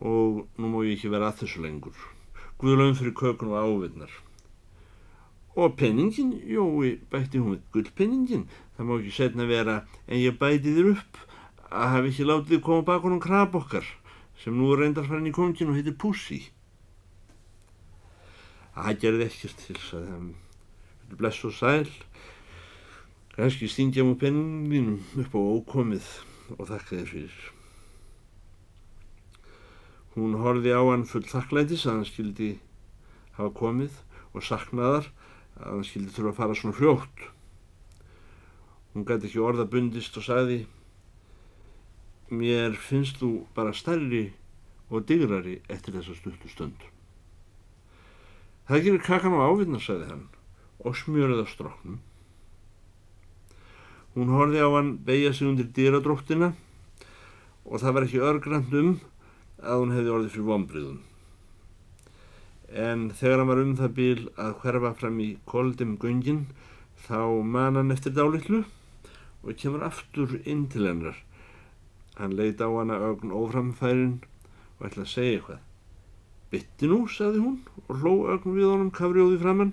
Og 0.00 0.44
nú 0.56 0.70
má 0.70 0.80
ég 0.86 0.94
ekki 0.94 1.10
vera 1.12 1.32
að 1.32 1.42
þessu 1.42 1.66
lengur. 1.66 1.98
Guðlaun 2.62 2.96
fyrir 2.96 3.18
kökun 3.18 3.52
og 3.52 3.66
ávinnar. 3.68 4.14
Og 5.54 5.76
penningin, 5.78 6.32
jói, 6.50 6.96
bætti 7.10 7.38
hún 7.38 7.60
gullpenningin. 7.72 8.48
Það 8.74 8.88
má 8.88 8.96
ekki 8.98 9.12
setna 9.14 9.46
vera 9.46 9.76
en 10.08 10.18
ég 10.18 10.34
bæti 10.40 10.72
þér 10.74 10.90
upp 10.96 11.20
að 11.70 11.92
hafa 11.92 12.10
ekki 12.10 12.26
látið 12.26 12.64
koma 12.66 12.86
bak 12.86 13.06
honum 13.06 13.22
krab 13.22 13.54
okkar 13.54 13.86
sem 14.42 14.56
nú 14.58 14.74
reyndar 14.74 15.06
farin 15.06 15.30
í 15.30 15.34
kongin 15.34 15.70
og 15.70 15.78
heitir 15.78 15.94
Pussy. 15.94 16.40
Það 18.74 19.00
gerði 19.04 19.28
ekkert 19.28 19.62
til. 19.62 19.78
Þetta 19.78 21.14
er 21.14 21.18
bless 21.20 21.46
og 21.46 21.54
sæl. 21.54 21.90
Ganski 23.34 23.70
stingja 23.70 24.02
múið 24.06 24.20
penninginum 24.26 24.98
upp 25.22 25.34
á 25.34 25.40
ókomið 25.40 26.08
og 26.58 26.66
þakka 26.66 26.98
þér 26.98 27.12
fyrir. 27.12 27.44
Hún 30.14 30.36
horfi 30.38 30.70
á 30.70 30.82
hann 30.82 31.06
full 31.10 31.26
þakklætis 31.26 31.86
að 31.86 31.94
hann 31.94 32.06
skildi 32.06 32.50
hafa 33.38 33.50
komið 33.54 33.96
og 34.34 34.44
saknaðar 34.46 35.08
að 35.58 35.68
hann 35.70 35.86
skildi 35.86 36.14
þurfa 36.14 36.32
að 36.32 36.38
fara 36.40 36.56
svona 36.58 36.78
fljótt. 36.78 37.26
Hún 38.94 39.06
gæti 39.08 39.28
ekki 39.28 39.42
orða 39.42 39.66
bundist 39.70 40.16
og 40.18 40.26
sagði 40.26 40.64
mér 42.34 42.74
finnst 42.80 43.20
þú 43.20 43.30
bara 43.54 43.74
stærri 43.76 44.26
og 44.90 45.06
digrari 45.08 45.60
eftir 45.68 45.96
þessa 45.96 46.16
stuttu 46.18 46.50
stund. 46.50 46.76
Það 48.68 48.84
gerir 48.86 49.04
kakan 49.04 49.36
á 49.36 49.44
ávinna, 49.44 49.80
sagði 49.82 50.08
hann, 50.08 50.26
og 50.80 50.96
smjörði 50.96 51.44
á 51.44 51.46
stróknum. 51.50 51.98
Hún 54.14 54.30
horfi 54.32 54.62
á 54.62 54.68
hann 54.72 54.94
beigja 55.04 55.34
sig 55.34 55.48
undir 55.50 55.68
dýradróttina 55.74 56.52
og 57.64 57.80
það 57.82 57.94
var 57.96 58.06
ekki 58.06 58.22
örgrand 58.22 58.78
um 58.78 58.94
að 59.58 59.80
hún 59.82 59.94
hefði 59.96 60.14
orðið 60.14 60.32
fyrir 60.36 60.48
vonbriðum. 60.48 61.00
En 62.74 63.10
þegar 63.14 63.38
hann 63.40 63.50
var 63.52 63.62
um 63.62 63.76
það 63.78 63.92
bíl 63.98 64.22
að 64.34 64.56
hverfa 64.62 64.94
fram 64.98 65.20
í 65.22 65.28
koldum 65.46 65.94
göngin 66.02 66.46
þá 67.06 67.42
man 67.42 67.78
hann 67.78 67.94
eftir 67.94 68.16
dálitlu 68.16 68.64
og 69.44 69.54
kemur 69.60 69.84
aftur 69.86 70.40
inn 70.42 70.66
til 70.72 70.88
hennar 70.88 71.20
Hann 72.14 72.36
leiti 72.38 72.62
á 72.62 72.70
hana 72.70 72.94
ögn 73.02 73.32
óframfærin 73.34 74.20
og 74.78 74.86
ætlaði 74.86 75.02
að 75.02 75.10
segja 75.10 75.38
eitthvað. 75.38 75.62
Bitti 76.52 76.90
nú, 76.90 76.98
sagði 77.10 77.40
hún 77.42 77.56
og 77.88 77.96
hló 77.98 78.12
ögn 78.30 78.54
við 78.54 78.68
honum 78.70 78.92
kafrjóði 78.94 79.40
framann. 79.42 79.72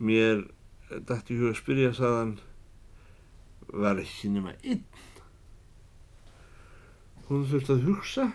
Mér 0.00 0.46
dætti 0.88 1.36
hug 1.36 1.50
að 1.50 1.58
spyrja, 1.60 1.90
sagðan, 1.98 2.38
var 3.68 4.00
ekki 4.00 4.32
nema 4.32 4.54
einn. 4.62 4.86
Hún 7.28 7.44
þurfti 7.50 7.76
að 7.76 7.86
hugsa 7.90 8.26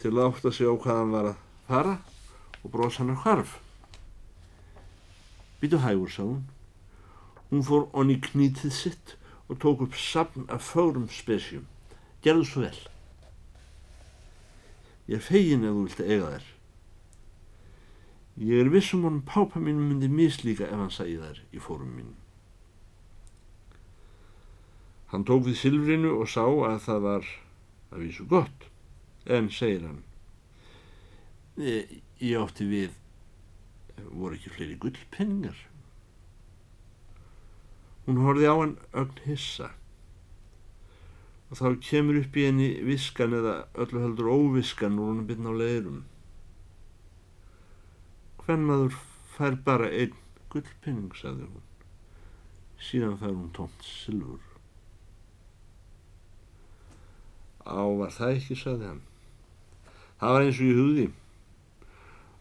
til 0.00 0.14
að 0.16 0.24
átta 0.24 0.54
sig 0.56 0.72
á 0.72 0.72
hvað 0.72 1.02
hann 1.02 1.14
var 1.18 1.32
að 1.34 1.38
fara 1.70 1.96
og 2.64 2.74
að 2.74 3.16
hvarf. 3.22 3.58
Býtu 5.60 5.80
hægur, 5.80 6.10
sagði 6.10 6.34
hún. 6.34 6.44
Hún 7.50 7.66
fór 7.66 7.88
onni 7.92 8.20
knítið 8.20 8.72
sitt 8.72 9.16
og 9.48 9.58
tók 9.60 9.82
upp 9.84 9.96
sapn 9.98 10.46
af 10.48 10.62
fórum 10.62 11.08
spesjum. 11.10 11.66
Gerðu 12.22 12.44
svo 12.46 12.62
vel. 12.62 12.80
Ég 15.10 15.22
fegin 15.26 15.66
ef 15.66 15.74
þú 15.74 15.84
vilt 15.84 16.00
að 16.00 16.10
eiga 16.14 16.32
þær. 16.34 16.48
Ég 18.40 18.62
er 18.62 18.70
vissum 18.72 19.04
honum 19.04 19.24
pápa 19.26 19.60
mín 19.60 19.80
myndi 19.82 20.08
mislíka 20.08 20.68
ef 20.68 20.78
hann 20.78 20.94
sæði 20.94 21.18
þær 21.20 21.40
í 21.50 21.62
fórum 21.62 21.90
mín. 21.96 22.12
Hann 25.10 25.26
tók 25.26 25.48
við 25.48 25.58
silfrinu 25.58 26.14
og 26.20 26.30
sá 26.30 26.44
að 26.46 26.78
það 26.86 27.00
var 27.08 27.32
að 27.90 28.04
vísu 28.04 28.28
gott. 28.30 28.68
En, 29.26 29.50
segir 29.50 29.82
hann, 29.84 30.04
ég, 31.64 31.98
ég 32.20 32.38
átti 32.40 32.66
við, 32.68 32.94
voru 34.10 34.38
ekki 34.38 34.54
fleiri 34.54 34.78
gullpenningar. 34.80 35.58
Hún 38.06 38.22
horfið 38.24 38.50
á 38.50 38.56
hann 38.56 38.78
ögn 38.96 39.22
hissa 39.26 39.70
og 41.50 41.58
þá 41.58 41.66
kemur 41.82 42.20
upp 42.20 42.36
í 42.38 42.44
henni 42.46 42.68
viskan 42.86 43.34
eða 43.34 43.54
öllu 43.82 44.04
heldur 44.04 44.30
óviskan 44.30 44.98
úr 45.02 45.10
hún 45.10 45.24
byrna 45.26 45.50
á 45.50 45.54
leirum. 45.58 46.04
Hvenn 48.44 48.68
maður 48.68 48.94
fær 49.34 49.56
bara 49.66 49.88
einn 49.90 50.14
gullpinning, 50.52 51.10
sagði 51.18 51.48
hún. 51.48 51.66
Síðan 52.80 53.18
fær 53.18 53.34
hún 53.34 53.50
tómt 53.56 53.82
silfur. 53.86 54.46
Á, 57.66 57.82
var 57.98 58.14
það 58.14 58.36
ekki, 58.38 58.58
sagði 58.58 58.92
hann. 58.92 59.02
Það 60.20 60.36
var 60.36 60.46
eins 60.46 60.60
og 60.60 60.70
ég 60.70 60.80
hugði. 60.80 61.08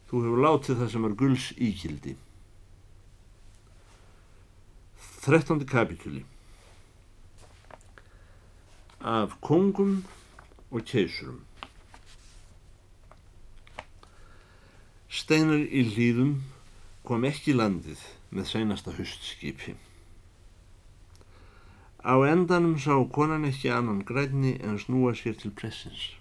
Þú 0.09 0.23
hefur 0.25 0.41
látið 0.41 0.79
það 0.81 0.91
sem 0.93 1.03
er 1.05 1.15
gulls 1.21 1.51
íkildi. 1.61 2.15
Þrettándi 5.19 5.67
kapitúli 5.69 6.23
Af 9.05 9.35
kongum 9.45 9.99
og 10.71 10.87
keisurum 10.89 11.43
Steinar 15.19 15.61
í 15.61 15.85
hlýðum 15.91 16.33
kom 17.05 17.29
ekki 17.29 17.53
landið 17.53 18.01
með 18.33 18.49
seinasta 18.49 18.93
höstskipi. 18.97 19.75
Á 22.05 22.13
endanum 22.29 22.77
sá 22.81 22.93
konan 23.13 23.47
ekki 23.49 23.69
annan 23.73 24.03
grænni 24.05 24.57
en 24.61 24.77
snúa 24.81 25.15
sér 25.17 25.37
til 25.37 25.53
pressins. 25.53 26.11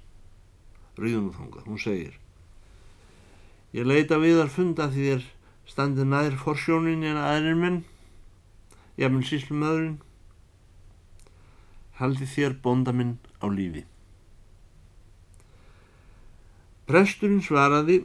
Ríðum 1.00 1.28
og 1.30 1.36
þangað, 1.36 1.68
hún 1.68 1.84
segir 1.84 2.16
Ég 3.76 3.84
leita 3.84 4.16
við 4.20 4.40
að 4.42 4.54
funda 4.54 4.88
því 4.92 5.06
þér 5.10 5.24
standi 5.68 6.04
nær 6.08 6.36
forsjónin 6.40 7.04
en 7.04 7.18
aðrir 7.20 7.58
menn 7.58 7.82
jafnvel 8.96 9.26
síslum 9.28 9.64
öðrun 9.68 9.98
haldi 11.98 12.28
þér 12.30 12.54
bonda 12.62 12.94
minn 12.94 13.18
á 13.42 13.46
lífi. 13.52 13.84
Presturinn 16.88 17.44
svaraði 17.44 17.98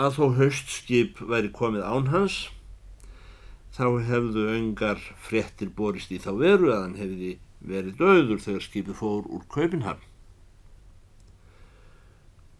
að 0.00 0.16
þó 0.16 0.24
höstskip 0.40 1.20
væri 1.30 1.52
komið 1.54 1.86
án 1.86 2.10
hans 2.10 2.38
þá 3.76 3.86
hefðu 4.08 4.48
öngar 4.56 5.00
fréttir 5.22 5.70
borist 5.76 6.10
í 6.10 6.18
þá 6.20 6.32
veru 6.40 6.72
að 6.72 6.82
hann 6.82 6.98
hefði 6.98 7.30
verið 7.62 8.00
döður 8.00 8.42
þegar 8.42 8.66
skipið 8.66 8.98
fór 8.98 9.28
úr 9.30 9.46
Kaupinhafn 9.52 10.08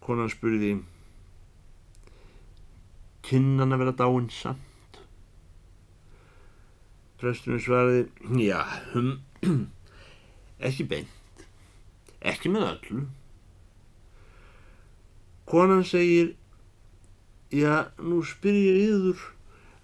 konan 0.03 0.31
spurði 0.31 0.77
kynnan 3.25 3.75
að 3.75 3.83
vera 3.83 3.95
dáinn 4.03 4.29
samt 4.33 4.99
Presturinn 7.21 7.61
svaraði, 7.63 8.05
já, 8.43 8.59
hm, 8.91 9.13
ekki 10.67 10.83
beint, 10.91 11.43
ekki 12.19 12.49
með 12.51 12.65
öllu. 12.67 13.03
Konan 15.47 15.85
segir, 15.87 16.33
Já, 17.53 17.93
nú 18.01 18.23
spyr 18.25 18.55
ég 18.57 18.77
yður 18.81 19.19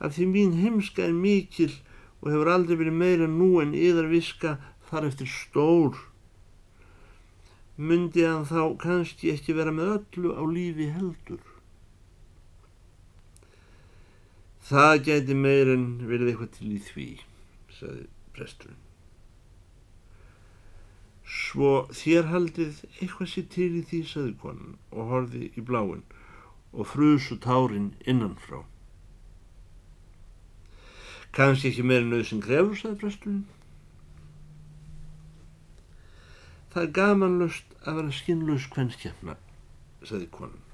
að 0.01 0.15
því 0.15 0.25
mín 0.31 0.53
heimska 0.58 1.03
er 1.05 1.12
mikil 1.13 1.69
og 2.24 2.31
hefur 2.31 2.50
aldrei 2.50 2.79
verið 2.79 2.96
meira 2.98 3.27
nú 3.29 3.50
en 3.62 3.75
yðar 3.77 4.08
viska 4.10 4.55
þar 4.89 5.05
eftir 5.12 5.29
stór. 5.29 6.00
Mundi 7.77 8.25
hann 8.25 8.48
þá 8.50 8.74
kannski 8.81 9.29
ekki 9.36 9.53
vera 9.60 9.75
með 9.75 9.91
öllu 10.00 10.34
á 10.34 10.41
lífi 10.50 10.89
heldur. 10.96 11.43
Það 14.69 14.99
gæti 15.07 15.33
meir 15.33 15.69
en 15.73 15.85
verið 16.05 16.27
eitthvað 16.29 16.49
til 16.53 16.67
í 16.75 16.79
því, 16.85 17.07
sagði 17.73 18.03
presturinn. 18.38 18.83
Svo 21.25 21.71
þér 21.89 22.29
haldið 22.29 22.83
eitthvað 22.99 23.31
sér 23.31 23.47
til 23.55 23.69
í 23.79 23.81
því, 23.89 24.01
sagði 24.11 24.35
konan 24.43 24.77
og 24.93 25.09
horfi 25.09 25.49
í 25.57 25.63
bláinn 25.65 26.05
og 26.69 26.85
frusu 26.91 27.39
tárin 27.41 27.95
innanfrá. 28.05 28.61
Kanski 31.33 31.71
ekki 31.71 31.89
meira 31.89 32.05
nöðsinn 32.05 32.45
grefur, 32.45 32.77
sagði 32.77 33.01
presturinn. 33.01 33.43
Það 36.69 36.85
er 36.85 36.97
gamanlust 37.01 37.77
að 37.89 38.03
vera 38.03 38.17
skinnlaus 38.21 38.69
kvennskjafna, 38.69 39.39
sagði 40.05 40.29
konan. 40.38 40.68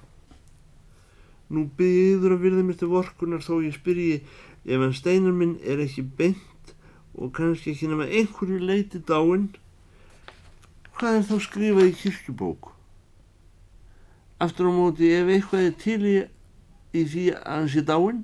Nú 1.53 1.67
byður 1.77 2.35
að 2.35 2.43
virða 2.45 2.65
mér 2.65 2.77
til 2.79 2.89
vorkunar 2.89 3.43
þó 3.45 3.59
ég 3.61 3.75
spyrji 3.77 4.21
ef 4.65 4.81
hann 4.81 4.95
steinar 4.97 5.35
minn 5.37 5.59
er 5.61 5.83
ekki 5.83 6.01
beint 6.17 6.73
og 7.15 7.33
kannski 7.37 7.71
ekki 7.71 7.89
nema 7.91 8.07
einhverju 8.09 8.59
leiti 8.65 9.01
dáinn, 9.07 9.51
hvað 10.97 11.19
er 11.19 11.27
þá 11.29 11.35
skrifað 11.45 11.89
í 11.91 11.97
kirkjubóku? 12.01 12.71
Aftur 14.41 14.67
á 14.67 14.73
móti 14.75 15.11
ef 15.15 15.29
eitthvað 15.31 15.67
er 15.69 15.75
til 15.79 15.99
í, 16.09 16.15
í 16.97 17.03
því 17.07 17.25
að 17.37 17.45
hann 17.53 17.69
sé 17.71 17.83
dáinn 17.87 18.23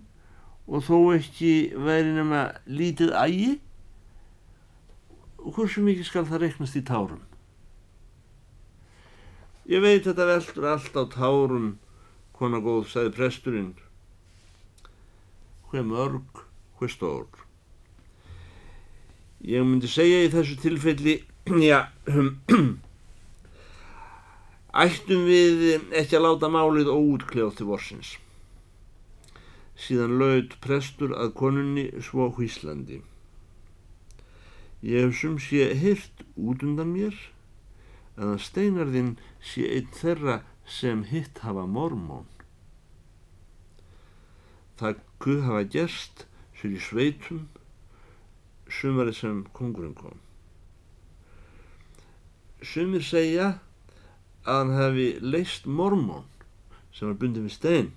og 0.67 0.83
þó 0.87 0.97
ekki 1.15 1.53
væri 1.77 2.15
nema 2.17 2.47
lítið 2.67 3.13
ægi, 3.21 3.51
hversu 5.41 5.85
mikið 5.85 6.09
skal 6.09 6.25
það 6.27 6.43
reknast 6.47 6.77
í 6.77 6.83
tárum? 6.85 7.21
Ég 9.71 9.83
veit 9.83 10.03
þetta 10.03 10.27
veldur 10.27 10.67
allt 10.73 10.99
á 10.99 11.03
tárum, 11.15 11.71
kona 12.41 12.57
góð, 12.63 12.87
sagði 12.89 13.13
presturinn. 13.19 13.71
Hver 15.69 15.85
mörg, 15.85 16.41
hver 16.79 16.89
stór. 16.89 17.27
Ég 19.45 19.65
myndi 19.65 19.89
segja 19.89 20.23
í 20.25 20.31
þessu 20.33 20.57
tilfelli, 20.61 21.19
já, 21.69 21.85
ættum 24.85 25.23
við 25.29 25.63
ekki 26.01 26.17
að 26.17 26.25
láta 26.25 26.49
málið 26.53 26.89
óútkljáð 26.89 27.55
til 27.59 27.69
vorsins. 27.69 28.15
Síðan 29.81 30.17
laud 30.21 30.57
prestur 30.61 31.13
að 31.17 31.33
konunni 31.37 31.87
svo 32.05 32.29
hvíslandi. 32.35 33.01
Ég 34.81 35.05
hef 35.05 35.17
sum 35.17 35.37
sé 35.41 35.71
hirt 35.77 36.25
út 36.37 36.65
undan 36.65 36.93
mér 36.93 37.17
að 38.17 38.39
steinarðinn 38.45 39.15
sé 39.45 39.67
einn 39.77 39.89
þeirra 39.97 40.41
sem 40.71 41.03
hitt 41.11 41.41
hafa 41.43 41.65
mormón. 41.67 42.27
Það 44.79 45.01
kuð 45.21 45.41
hafa 45.45 45.63
gerst 45.75 46.25
sér 46.59 46.77
í 46.77 46.79
sveitum 46.81 47.41
sumari 48.71 49.13
sem 49.13 49.43
kongurinn 49.57 49.97
kom. 49.97 50.15
Sumir 52.63 53.03
segja 53.03 53.49
að 54.45 54.61
hann 54.61 54.73
hefði 54.77 55.07
leist 55.33 55.67
mormón 55.67 56.25
sem 56.95 57.09
var 57.09 57.19
bundið 57.19 57.49
við 57.49 57.55
stein. 57.57 57.91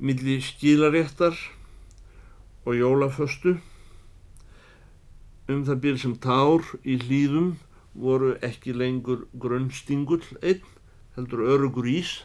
Milli 0.00 0.38
skilaréttar 0.44 1.36
og 2.64 2.76
jólaföstu 2.76 3.56
um 5.50 5.64
það 5.66 5.82
bíl 5.82 5.98
sem 5.98 6.14
tár 6.22 6.64
í 6.84 6.96
hlýðum 7.00 7.54
voru 7.94 8.34
ekki 8.46 8.74
lengur 8.76 9.26
grunnstingull 9.40 10.26
einn, 10.42 10.66
heldur 11.16 11.42
örugur 11.54 11.88
ís. 11.90 12.20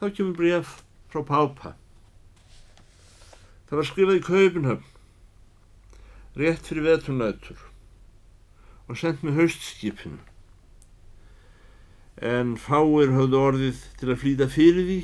Þá 0.00 0.10
kemur 0.16 0.36
bref 0.36 0.82
frá 1.12 1.22
Pápa. 1.24 1.74
Það 3.68 3.78
var 3.78 3.88
skrifað 3.88 4.18
í 4.18 4.24
Kaupinhöfn, 4.26 4.88
rétt 6.36 6.66
fyrir 6.68 6.84
vetunautur 6.90 7.62
og 8.90 8.98
sendt 9.00 9.22
með 9.24 9.38
haustskipinu. 9.40 10.20
En 12.20 12.56
fáir 12.60 13.14
höfðu 13.14 13.38
orðið 13.40 13.80
til 13.98 14.10
að 14.12 14.20
flýta 14.20 14.48
fyrir 14.52 14.84
því 14.90 15.00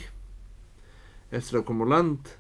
eftir 1.38 1.60
að 1.60 1.66
koma 1.70 1.88
á 1.88 1.92
land. 1.94 2.34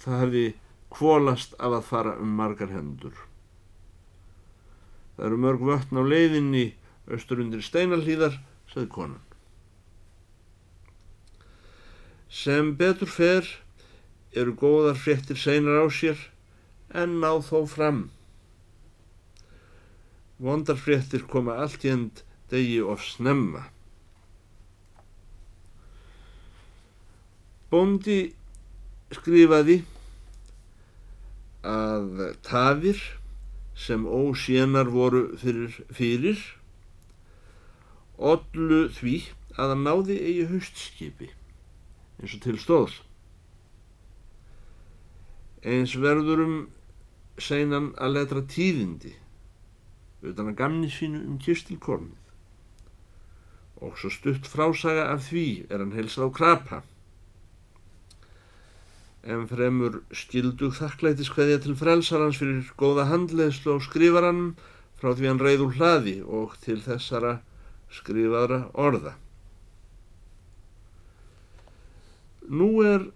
Það 0.00 0.20
hefði 0.24 0.44
kvólast 0.92 1.56
af 1.58 1.78
að 1.78 1.88
fara 1.88 2.14
um 2.20 2.36
margar 2.36 2.72
hendur. 2.74 3.16
Það 5.20 5.26
eru 5.28 5.36
mörg 5.36 5.62
vötn 5.68 5.98
á 6.00 6.04
leiðinni 6.08 6.62
austur 7.12 7.42
undir 7.42 7.60
steinalíðar, 7.60 8.38
sagði 8.72 8.86
konan. 8.94 9.26
Sem 12.32 12.70
betur 12.80 13.12
fer 13.12 13.50
eru 14.32 14.54
góðar 14.56 14.96
fréttir 14.96 15.36
seinar 15.36 15.82
á 15.84 15.92
sér 15.92 16.24
en 16.96 17.18
ná 17.20 17.34
þó 17.44 17.66
fram. 17.68 18.00
Vondarfréttir 20.40 21.28
koma 21.28 21.58
allt 21.66 21.84
í 21.84 21.92
end 21.92 22.24
degi 22.48 22.80
of 22.80 23.04
snemma. 23.04 23.66
Bóndi 27.68 28.22
skrifaði 29.12 29.82
að 31.60 32.30
tafir 32.40 33.19
sem 33.80 34.04
ósénar 34.04 34.90
voru 34.92 35.22
fyrir, 35.40 35.76
fyrir 35.96 36.40
ollu 38.20 38.82
því 38.92 39.14
að 39.56 39.72
hann 39.72 39.86
náði 39.86 40.18
eigi 40.20 40.48
haustskipi 40.50 41.30
eins 42.20 42.34
og 42.36 42.42
til 42.44 42.58
stóð. 42.60 42.98
Eins 45.64 45.96
verðurum 45.96 46.68
seinan 47.40 47.90
að 48.00 48.16
letra 48.18 48.44
tíðindi 48.44 49.14
utan 50.20 50.52
að 50.52 50.58
gamni 50.60 50.90
sínu 50.92 51.22
um 51.24 51.38
kistilkornið. 51.40 52.16
Og 53.80 53.96
svo 53.96 54.12
stutt 54.12 54.48
frásaga 54.48 55.08
af 55.14 55.30
því 55.30 55.46
er 55.72 55.80
hann 55.80 55.96
helsað 55.96 56.28
á 56.28 56.30
krapa. 56.36 56.82
En 59.20 59.46
fremur 59.50 60.00
skildug 60.16 60.72
þakklætis 60.78 61.28
hvaðja 61.34 61.60
til 61.64 61.76
frelsarans 61.76 62.40
fyrir 62.40 62.68
góða 62.80 63.06
handleðslu 63.10 63.76
á 63.76 63.78
skrifarann 63.84 64.54
frá 65.00 65.12
því 65.12 65.28
hann 65.28 65.42
reyður 65.44 65.74
hlaði 65.76 66.16
og 66.24 66.56
til 66.64 66.78
þessara 66.84 67.38
skrifaðra 67.92 68.62
orða. 68.72 69.16
Nú 72.48 72.70
er 72.82 73.10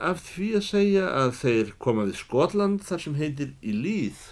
af 0.00 0.22
því 0.32 0.52
að 0.58 0.68
segja 0.68 1.08
að 1.10 1.34
þeir 1.42 1.74
komaði 1.82 2.16
Skotland 2.16 2.86
þar 2.86 3.04
sem 3.04 3.18
heitir 3.18 3.52
í 3.60 3.74
líð 3.76 4.30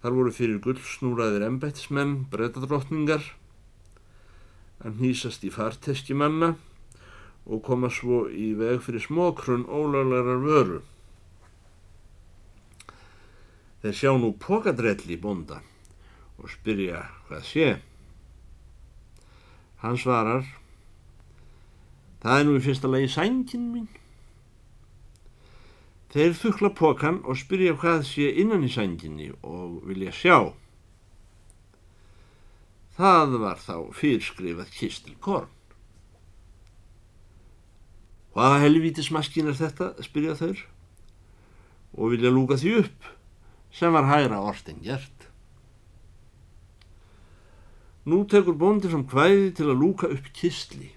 Þar 0.00 0.14
voru 0.16 0.30
fyrir 0.32 0.60
gullsnúraðir 0.64 1.42
embættismenn, 1.44 2.22
brettadrottningar, 2.32 3.20
að 4.80 5.02
nýsast 5.02 5.42
í 5.44 5.50
farteski 5.52 6.16
manna 6.16 6.54
og 7.50 7.62
koma 7.66 7.90
svo 7.90 8.22
í 8.30 8.52
veg 8.54 8.78
fyrir 8.84 9.02
smókrun 9.02 9.66
ólaglegar 9.66 10.38
vöru. 10.44 10.80
Þeir 13.82 13.96
sjá 13.96 14.10
nú 14.14 14.30
pokadrelli 14.38 15.16
í 15.16 15.20
bonda 15.20 15.58
og 16.38 16.50
spyrja 16.52 17.02
hvað 17.26 17.46
sé. 17.48 17.68
Hann 19.82 19.98
svarar, 19.98 20.44
það 22.22 22.38
er 22.38 22.46
nú 22.46 22.58
í 22.58 22.64
fyrsta 22.64 22.90
lagi 22.92 23.08
sængin 23.10 23.66
mín. 23.72 23.88
Þeir 26.10 26.34
þukla 26.34 26.72
pokan 26.74 27.20
og 27.22 27.38
spyrja 27.38 27.76
hvað 27.78 28.02
sé 28.08 28.32
innan 28.42 28.66
í 28.66 28.70
sænginni 28.72 29.28
og 29.46 29.80
vilja 29.86 30.10
sjá. 30.14 30.38
Það 32.98 33.36
var 33.44 33.62
þá 33.62 33.76
fyrirskrifað 33.96 34.72
kistil 34.74 35.14
korn. 35.22 35.48
Hvaða 38.34 38.60
helvítismaskin 38.64 39.50
er 39.50 39.56
þetta, 39.58 39.94
spyrja 40.04 40.36
þau 40.38 40.52
og 41.98 42.12
vilja 42.12 42.30
lúka 42.30 42.58
því 42.60 42.76
upp 42.84 43.08
sem 43.74 43.92
var 43.94 44.06
hægra 44.06 44.38
orðin 44.46 44.78
gert. 44.84 45.26
Nú 48.06 48.22
tekur 48.30 48.56
bóndir 48.58 48.94
sem 48.94 49.02
hvæði 49.06 49.50
til 49.58 49.68
að 49.68 49.82
lúka 49.82 50.10
upp 50.10 50.30
kistli 50.36 50.92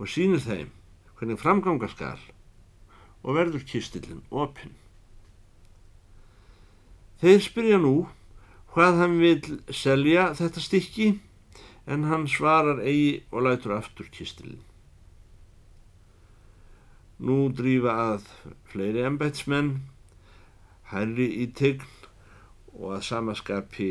og 0.00 0.10
sínir 0.10 0.42
þeim 0.42 0.70
hvernig 1.18 1.40
framganga 1.40 1.88
skal 1.92 2.20
og 3.22 3.36
verður 3.36 3.64
kistillin 3.68 4.24
opinn. 4.30 4.74
Þeir 7.20 7.42
spyrja 7.44 7.78
nú 7.80 7.94
hvað 8.74 9.02
hann 9.02 9.18
vil 9.20 9.58
selja 9.74 10.30
þetta 10.38 10.62
stykki 10.64 11.08
en 11.90 12.06
hann 12.08 12.26
svarar 12.30 12.80
eigi 12.80 13.22
og 13.30 13.44
lætur 13.44 13.74
aftur 13.76 14.08
kistilinn. 14.14 14.62
Nú 17.20 17.50
drífa 17.52 17.92
að 18.14 18.28
fleiri 18.72 19.02
embætsmenn, 19.04 19.74
hærri 20.92 21.26
í 21.42 21.50
tegn 21.56 21.84
og 22.78 22.96
að 22.96 23.06
samaskapi 23.10 23.90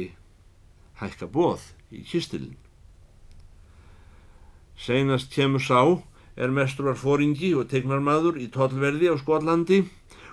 hækka 1.02 1.30
bóð 1.30 1.68
í 1.94 2.02
kistilinn. 2.10 2.58
Seinast 4.80 5.30
kemur 5.36 5.62
sá 5.62 5.82
er 6.40 6.54
mesturar 6.56 6.98
fóringi 6.98 7.52
og 7.60 7.70
tegnarmadur 7.72 8.40
í 8.40 8.48
tollverði 8.54 9.12
á 9.12 9.16
Skotlandi 9.22 9.84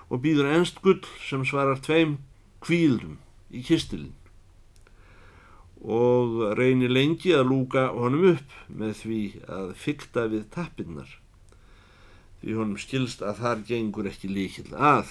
og 0.07 0.23
býður 0.23 0.53
ennst 0.55 0.81
gull 0.81 1.03
sem 1.27 1.43
svarar 1.45 1.81
tveim 1.83 2.17
kvíldum 2.63 3.19
í 3.51 3.61
kistilinn 3.67 4.15
og 5.83 6.41
reynir 6.57 6.89
lengi 6.89 7.35
að 7.37 7.51
lúka 7.51 7.87
honum 7.93 8.31
upp 8.33 8.55
með 8.67 8.93
því 9.01 9.21
að 9.59 9.67
fykta 9.83 10.25
við 10.31 10.47
tappinnar 10.55 11.11
því 12.41 12.57
honum 12.57 12.77
skilst 12.81 13.23
að 13.25 13.41
þar 13.41 13.63
gengur 13.69 14.09
ekki 14.09 14.29
líkill 14.31 14.71
að. 14.73 15.09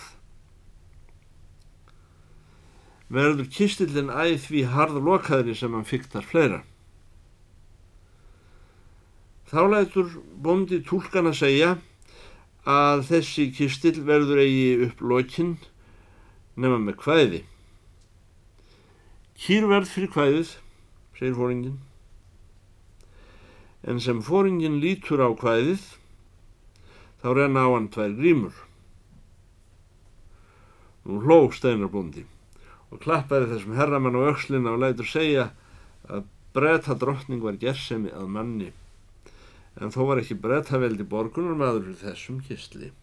Verður 3.12 3.50
kistillin 3.54 4.10
æð 4.10 4.38
því 4.48 4.62
harðlokaðri 4.72 5.54
sem 5.54 5.74
hann 5.76 5.86
fyktar 5.86 6.26
fleira. 6.26 6.62
Þá 9.46 9.60
lætur 9.70 10.16
bóndi 10.42 10.80
tólkan 10.82 11.30
að 11.30 11.38
segja 11.38 11.74
að 12.66 13.04
þessi 13.12 13.50
kistill 13.54 14.00
verður 14.08 14.42
eigi 14.42 14.88
upp 14.88 15.02
lokinn 15.06 15.54
nema 16.58 16.80
með 16.82 16.98
hvæði. 17.04 17.42
Kýrverð 19.36 19.92
fyrir 19.92 20.10
hvæðið, 20.16 20.50
segir 21.18 21.36
fóringin. 21.36 21.76
En 23.86 24.00
sem 24.02 24.22
fóringin 24.24 24.80
lítur 24.82 25.22
á 25.22 25.30
hvæðið, 25.30 25.84
þá 27.26 27.32
renna 27.34 27.64
á 27.66 27.74
hann 27.74 27.88
tvær 27.90 28.12
grímur. 28.14 28.54
Nú 31.06 31.18
hló 31.24 31.38
steinarbúndi 31.50 32.22
og 32.94 33.00
klappaði 33.02 33.48
þessum 33.50 33.74
herramann 33.74 34.14
á 34.14 34.30
aukslina 34.30 34.70
og 34.70 34.84
lætur 34.84 35.10
segja 35.10 35.48
að 36.06 36.28
breyta 36.54 36.94
drottning 36.94 37.42
var 37.42 37.58
gersemi 37.58 38.14
að 38.14 38.30
manni. 38.30 38.70
En 39.74 39.90
þó 39.90 40.06
var 40.12 40.22
ekki 40.22 40.38
breytaveldi 40.38 41.02
borgunar 41.10 41.58
maður 41.58 41.88
fyrir 41.88 42.00
þessum 42.04 42.38
kistli. 42.46 42.94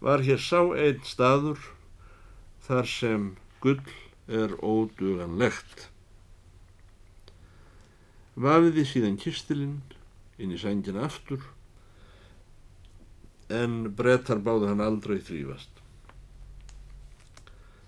Var 0.00 0.24
hér 0.24 0.40
sá 0.40 0.64
einn 0.72 1.04
staður 1.04 1.60
þar 2.64 2.88
sem 2.88 3.32
gull 3.60 3.84
er 4.32 4.56
óduganlegt. 4.64 5.90
Vafiði 8.32 8.88
síðan 8.88 9.20
kistilinn 9.20 9.82
inn 10.40 10.56
í 10.56 10.62
sængina 10.62 11.04
aftur 11.04 11.51
en 13.52 13.92
brettar 13.96 14.40
báðu 14.40 14.70
hann 14.70 14.80
aldrei 14.84 15.18
þrýfast. 15.20 15.70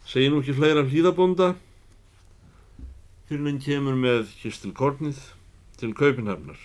Segji 0.04 0.30
nú 0.30 0.42
ekki 0.42 0.56
fleira 0.58 0.84
hlýðabonda 0.84 1.54
fyrir 3.28 3.46
hann 3.48 3.62
kemur 3.64 3.96
með 3.96 4.28
kistilkornið 4.42 5.22
til 5.80 5.94
Kaupinhafnar 5.96 6.60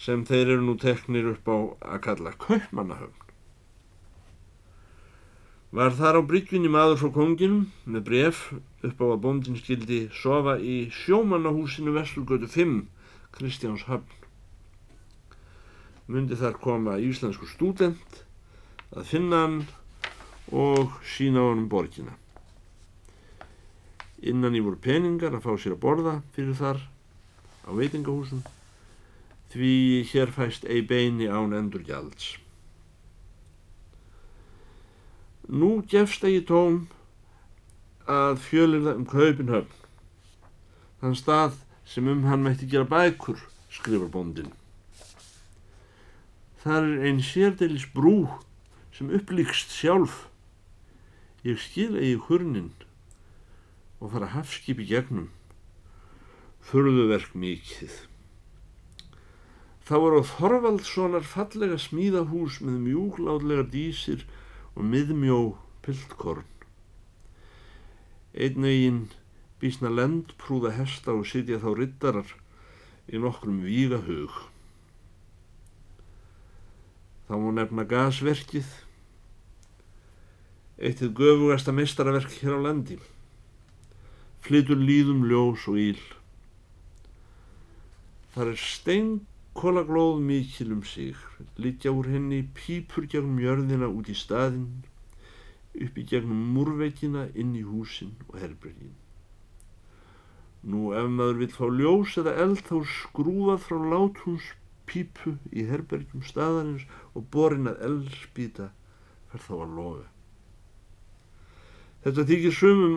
sem 0.00 0.22
þeir 0.28 0.54
eru 0.54 0.66
nú 0.66 0.76
teknir 0.80 1.32
upp 1.32 1.48
á 1.48 1.58
að 1.94 2.02
kalla 2.06 2.36
Kaupmannahöfn. 2.44 3.26
Var 5.70 5.92
þar 5.94 6.18
á 6.18 6.22
bryggjunni 6.26 6.70
maður 6.72 7.00
frá 7.00 7.10
konginum 7.14 7.66
með 7.86 8.06
bref 8.08 8.38
upp 8.86 9.02
á 9.02 9.06
að 9.06 9.20
bóndin 9.24 9.58
skildi 9.60 10.00
sofa 10.20 10.56
í 10.58 10.88
sjómannahúsinu 10.92 11.94
Vesturgötu 11.94 12.48
5, 12.50 12.80
Kristjáns 13.36 13.84
höfn. 13.86 14.19
Mundi 16.10 16.34
þar 16.34 16.56
koma 16.58 16.96
íslensku 16.98 17.46
stúdent 17.46 18.24
að 18.90 19.06
finna 19.06 19.44
hann 19.44 19.60
og 20.50 20.96
sína 21.06 21.44
honum 21.46 21.68
borgina. 21.70 22.16
Innan 24.20 24.56
í 24.58 24.62
voru 24.64 24.80
peningar 24.82 25.36
að 25.36 25.44
fá 25.46 25.52
sér 25.54 25.76
að 25.76 25.84
borða 25.84 26.14
fyrir 26.34 26.58
þar 26.58 26.82
á 27.62 27.70
veitingahúsum 27.78 28.42
því 29.54 29.74
hér 30.10 30.34
fæst 30.34 30.66
ei 30.66 30.82
beini 30.82 31.30
án 31.30 31.54
endur 31.54 31.86
gjalds. 31.86 32.34
Nú 35.50 35.80
gefst 35.90 36.26
ekki 36.26 36.44
tóm 36.46 36.84
að 38.10 38.38
fjölirða 38.44 38.94
um 38.98 39.06
kaupinhöfn. 39.06 39.76
Þann 41.00 41.18
stað 41.18 41.58
sem 41.86 42.06
um 42.10 42.26
hann 42.28 42.44
mætti 42.44 42.68
gera 42.70 42.86
bækur, 42.86 43.38
skrifar 43.70 44.10
bóndin. 44.12 44.50
Það 46.60 46.86
er 46.90 47.04
einn 47.08 47.20
sérdeilis 47.24 47.86
brú 47.94 48.28
sem 48.92 49.08
upplýkst 49.16 49.72
sjálf. 49.72 50.26
Ég 51.40 51.56
skil 51.56 51.94
eigi 51.96 52.18
hurnin 52.26 52.74
og 54.00 54.12
fara 54.12 54.28
hafskip 54.34 54.82
í 54.84 54.88
gegnum. 54.90 55.30
Þurðuverk 56.68 57.32
mikið. 57.32 57.94
Það 59.88 60.04
voru 60.04 60.20
Þorvaldssonar 60.34 61.24
fallega 61.24 61.80
smíðahús 61.80 62.60
með 62.60 62.76
mjúglátlega 62.84 63.64
dísir 63.72 64.28
og 64.76 64.84
miðmjó 64.84 65.40
piltkorn. 65.80 66.44
Einn 68.36 68.68
eigin 68.68 69.02
bísna 69.64 69.88
lendprúða 69.88 70.76
hesta 70.76 71.16
og 71.16 71.24
sitja 71.32 71.56
þá 71.64 71.72
rittarar 71.80 72.36
í 73.08 73.16
nokkrum 73.16 73.64
vígahug. 73.64 74.49
Þá 77.30 77.36
mú 77.38 77.52
nefna 77.54 77.84
gasverkið, 77.86 78.66
eittið 80.82 81.12
göfugasta 81.14 81.70
meistaraverk 81.70 82.32
hér 82.40 82.56
á 82.58 82.60
landi, 82.64 82.96
flytur 84.42 84.80
líðum 84.82 85.20
ljós 85.30 85.68
og 85.70 85.78
íl. 85.78 86.00
Þar 88.34 88.50
er 88.50 88.58
stein 88.58 89.12
Kólaglóð 89.54 90.18
mikil 90.26 90.74
um 90.74 90.82
sig, 90.82 91.14
litja 91.54 91.94
úr 91.94 92.10
henni 92.10 92.42
pípur 92.58 93.06
gegnum 93.06 93.38
jörðina 93.38 93.86
út 93.86 94.10
í 94.10 94.18
staðinn, 94.18 94.82
upp 95.70 96.02
í 96.02 96.08
gegnum 96.10 96.44
múrveikina 96.58 97.28
inn 97.38 97.54
í 97.54 97.62
húsin 97.62 98.16
og 98.26 98.40
herbergin. 98.42 98.96
Nú 100.66 100.90
ef 100.98 101.06
maður 101.06 101.44
vil 101.44 101.52
fá 101.54 101.66
ljós 101.70 102.18
eða 102.18 102.34
eld 102.42 102.66
þá 102.66 102.80
skrúfað 102.98 103.68
frá 103.70 103.78
láthúns 103.94 104.56
pípu 104.90 105.36
í 105.54 105.64
herbergjum 105.68 106.24
staðarins 106.26 106.86
og 107.14 107.28
borin 107.34 107.70
að 107.70 107.84
eldspýta 107.88 108.70
fer 109.30 109.44
þá 109.46 109.54
að 109.58 109.76
lofa. 109.78 110.06
Þetta 112.04 112.26
þykir 112.30 112.56
sumum 112.56 112.96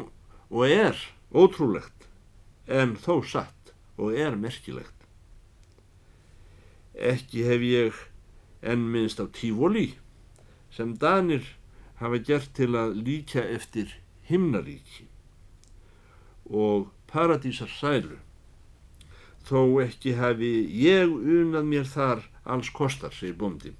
og 0.49 0.65
er 0.69 0.99
ótrúlegt 1.33 2.07
en 2.71 2.95
þó 2.97 3.21
satt 3.27 3.73
og 3.97 4.15
er 4.17 4.37
merkilegt. 4.39 5.07
Ekki 6.93 7.45
hef 7.47 7.65
ég 7.67 8.03
enn 8.63 8.85
minnst 8.93 9.19
á 9.21 9.25
Tívoli 9.27 9.93
sem 10.73 10.95
Danir 10.97 11.45
hafa 11.99 12.19
gert 12.27 12.53
til 12.57 12.73
að 12.79 12.95
líka 13.05 13.43
eftir 13.43 13.97
himnaríki 14.29 15.09
og 16.49 16.89
paradísar 17.11 17.71
sælu 17.71 18.17
þó 19.47 19.81
ekki 19.83 20.15
hafi 20.19 20.51
ég 20.83 21.11
unað 21.11 21.65
mér 21.67 21.87
þar 21.89 22.23
alls 22.43 22.69
kostar, 22.75 23.13
segir 23.15 23.35
bóndi. 23.39 23.73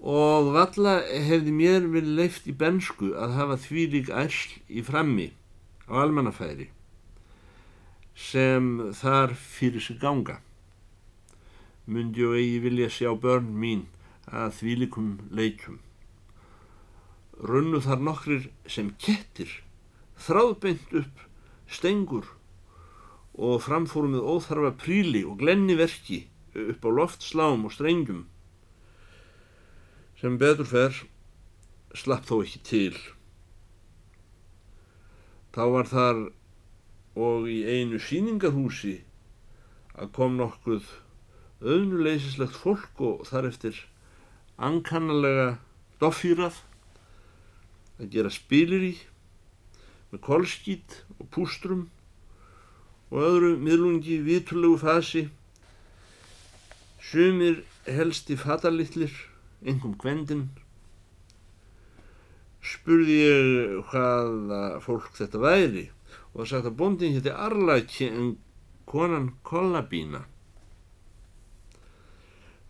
Og 0.00 0.52
valla 0.54 1.00
hefði 1.04 1.52
mér 1.52 1.88
verið 1.92 2.16
leift 2.20 2.48
í 2.48 2.56
bensku 2.56 3.12
að 3.20 3.36
hafa 3.36 3.56
því 3.60 3.86
lík 3.94 4.12
ærsl 4.22 4.60
í 4.68 4.84
frammi 4.84 5.28
á 5.88 6.00
almannafæri 6.04 6.70
sem 8.20 8.92
þar 8.96 9.34
fyrir 9.36 9.80
sig 9.80 10.00
ganga. 10.00 10.40
Mundi 11.86 12.24
og 12.24 12.36
eigi 12.36 12.58
vilja 12.64 12.88
sjá 12.92 13.12
börn 13.16 13.48
mín 13.62 13.86
að 14.28 14.52
þvílikum 14.60 15.14
leikum. 15.32 15.80
Runnu 17.40 17.80
þar 17.80 18.04
nokkrir 18.04 18.50
sem 18.68 18.92
kettir, 19.00 19.48
þráðbeint 20.20 20.92
upp, 21.00 21.24
stengur 21.66 22.28
og 23.38 23.62
framfórum 23.64 24.16
með 24.16 24.26
óþarfa 24.26 24.72
príli 24.80 25.22
og 25.26 25.38
glenni 25.40 25.76
verki 25.78 26.24
upp 26.54 26.84
á 26.86 26.90
loftslám 26.90 27.64
og 27.68 27.74
strengjum. 27.74 28.24
Sem 30.20 30.36
betur 30.40 30.68
fer 30.68 30.96
slapp 31.96 32.26
þó 32.28 32.40
ekki 32.42 32.60
til. 32.66 32.96
Þá 35.54 35.62
var 35.74 35.88
þar 35.90 36.18
og 37.20 37.46
í 37.50 37.62
einu 37.66 37.98
síningarhúsi 38.02 39.00
að 39.98 40.12
kom 40.16 40.36
nokkuð 40.38 40.86
auðnuleysislegt 41.60 42.56
fólk 42.56 43.00
og 43.04 43.24
þar 43.28 43.50
eftir 43.50 43.80
ankannalega 44.60 45.58
doffýrað 46.00 46.60
að 48.00 48.12
gera 48.14 48.32
spilir 48.32 48.84
í 48.86 48.94
með 50.10 50.22
kolskít 50.24 51.02
og 51.18 51.28
pústrum 51.34 51.88
og 53.10 53.26
öðru 53.26 53.52
miðlungi 53.66 54.18
vitulegu 54.26 54.78
fasi 54.80 55.24
sumir 57.10 57.62
helsti 57.98 58.38
fatalitlir 58.38 59.14
einhverjum 59.60 59.96
gwendin 60.02 60.42
spurði 62.72 63.16
ég 63.20 63.78
hvaða 63.90 64.64
fólk 64.84 65.14
þetta 65.18 65.44
væri 65.46 65.86
og 66.32 66.42
það 66.42 66.50
sagt 66.52 66.70
að 66.70 66.76
bóndin 66.82 67.16
hétti 67.16 67.32
Arlaki 67.46 68.10
en 68.10 68.36
konan 68.90 69.32
Kollabína 69.46 70.26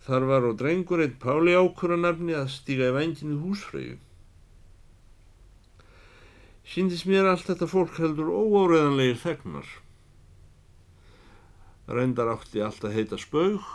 Þar 0.01 0.23
var 0.25 0.45
og 0.49 0.55
drengur 0.57 1.01
eitt 1.03 1.19
Páli 1.21 1.53
ákvörðanarfni 1.53 2.33
að 2.33 2.47
stíga 2.49 2.87
í 2.89 2.93
vænginu 2.95 3.35
húsfröyu. 3.43 3.99
Sýndis 6.71 7.03
mér 7.05 7.29
allt 7.29 7.45
þetta 7.45 7.67
fólk 7.69 7.99
heldur 8.01 8.31
óáreðanlegir 8.33 9.19
þegnar. 9.21 9.67
Reyndar 11.91 12.31
átti 12.31 12.61
allt 12.63 12.85
að 12.87 12.95
heita 12.95 13.17
spaug 13.19 13.65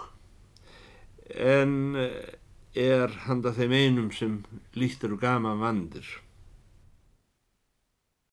en 1.37 1.97
er 2.77 3.13
handa 3.27 3.53
þeim 3.57 3.73
einum 3.73 4.13
sem 4.15 4.39
líkt 4.77 5.05
eru 5.05 5.19
gama 5.21 5.55
vandir. 5.61 6.07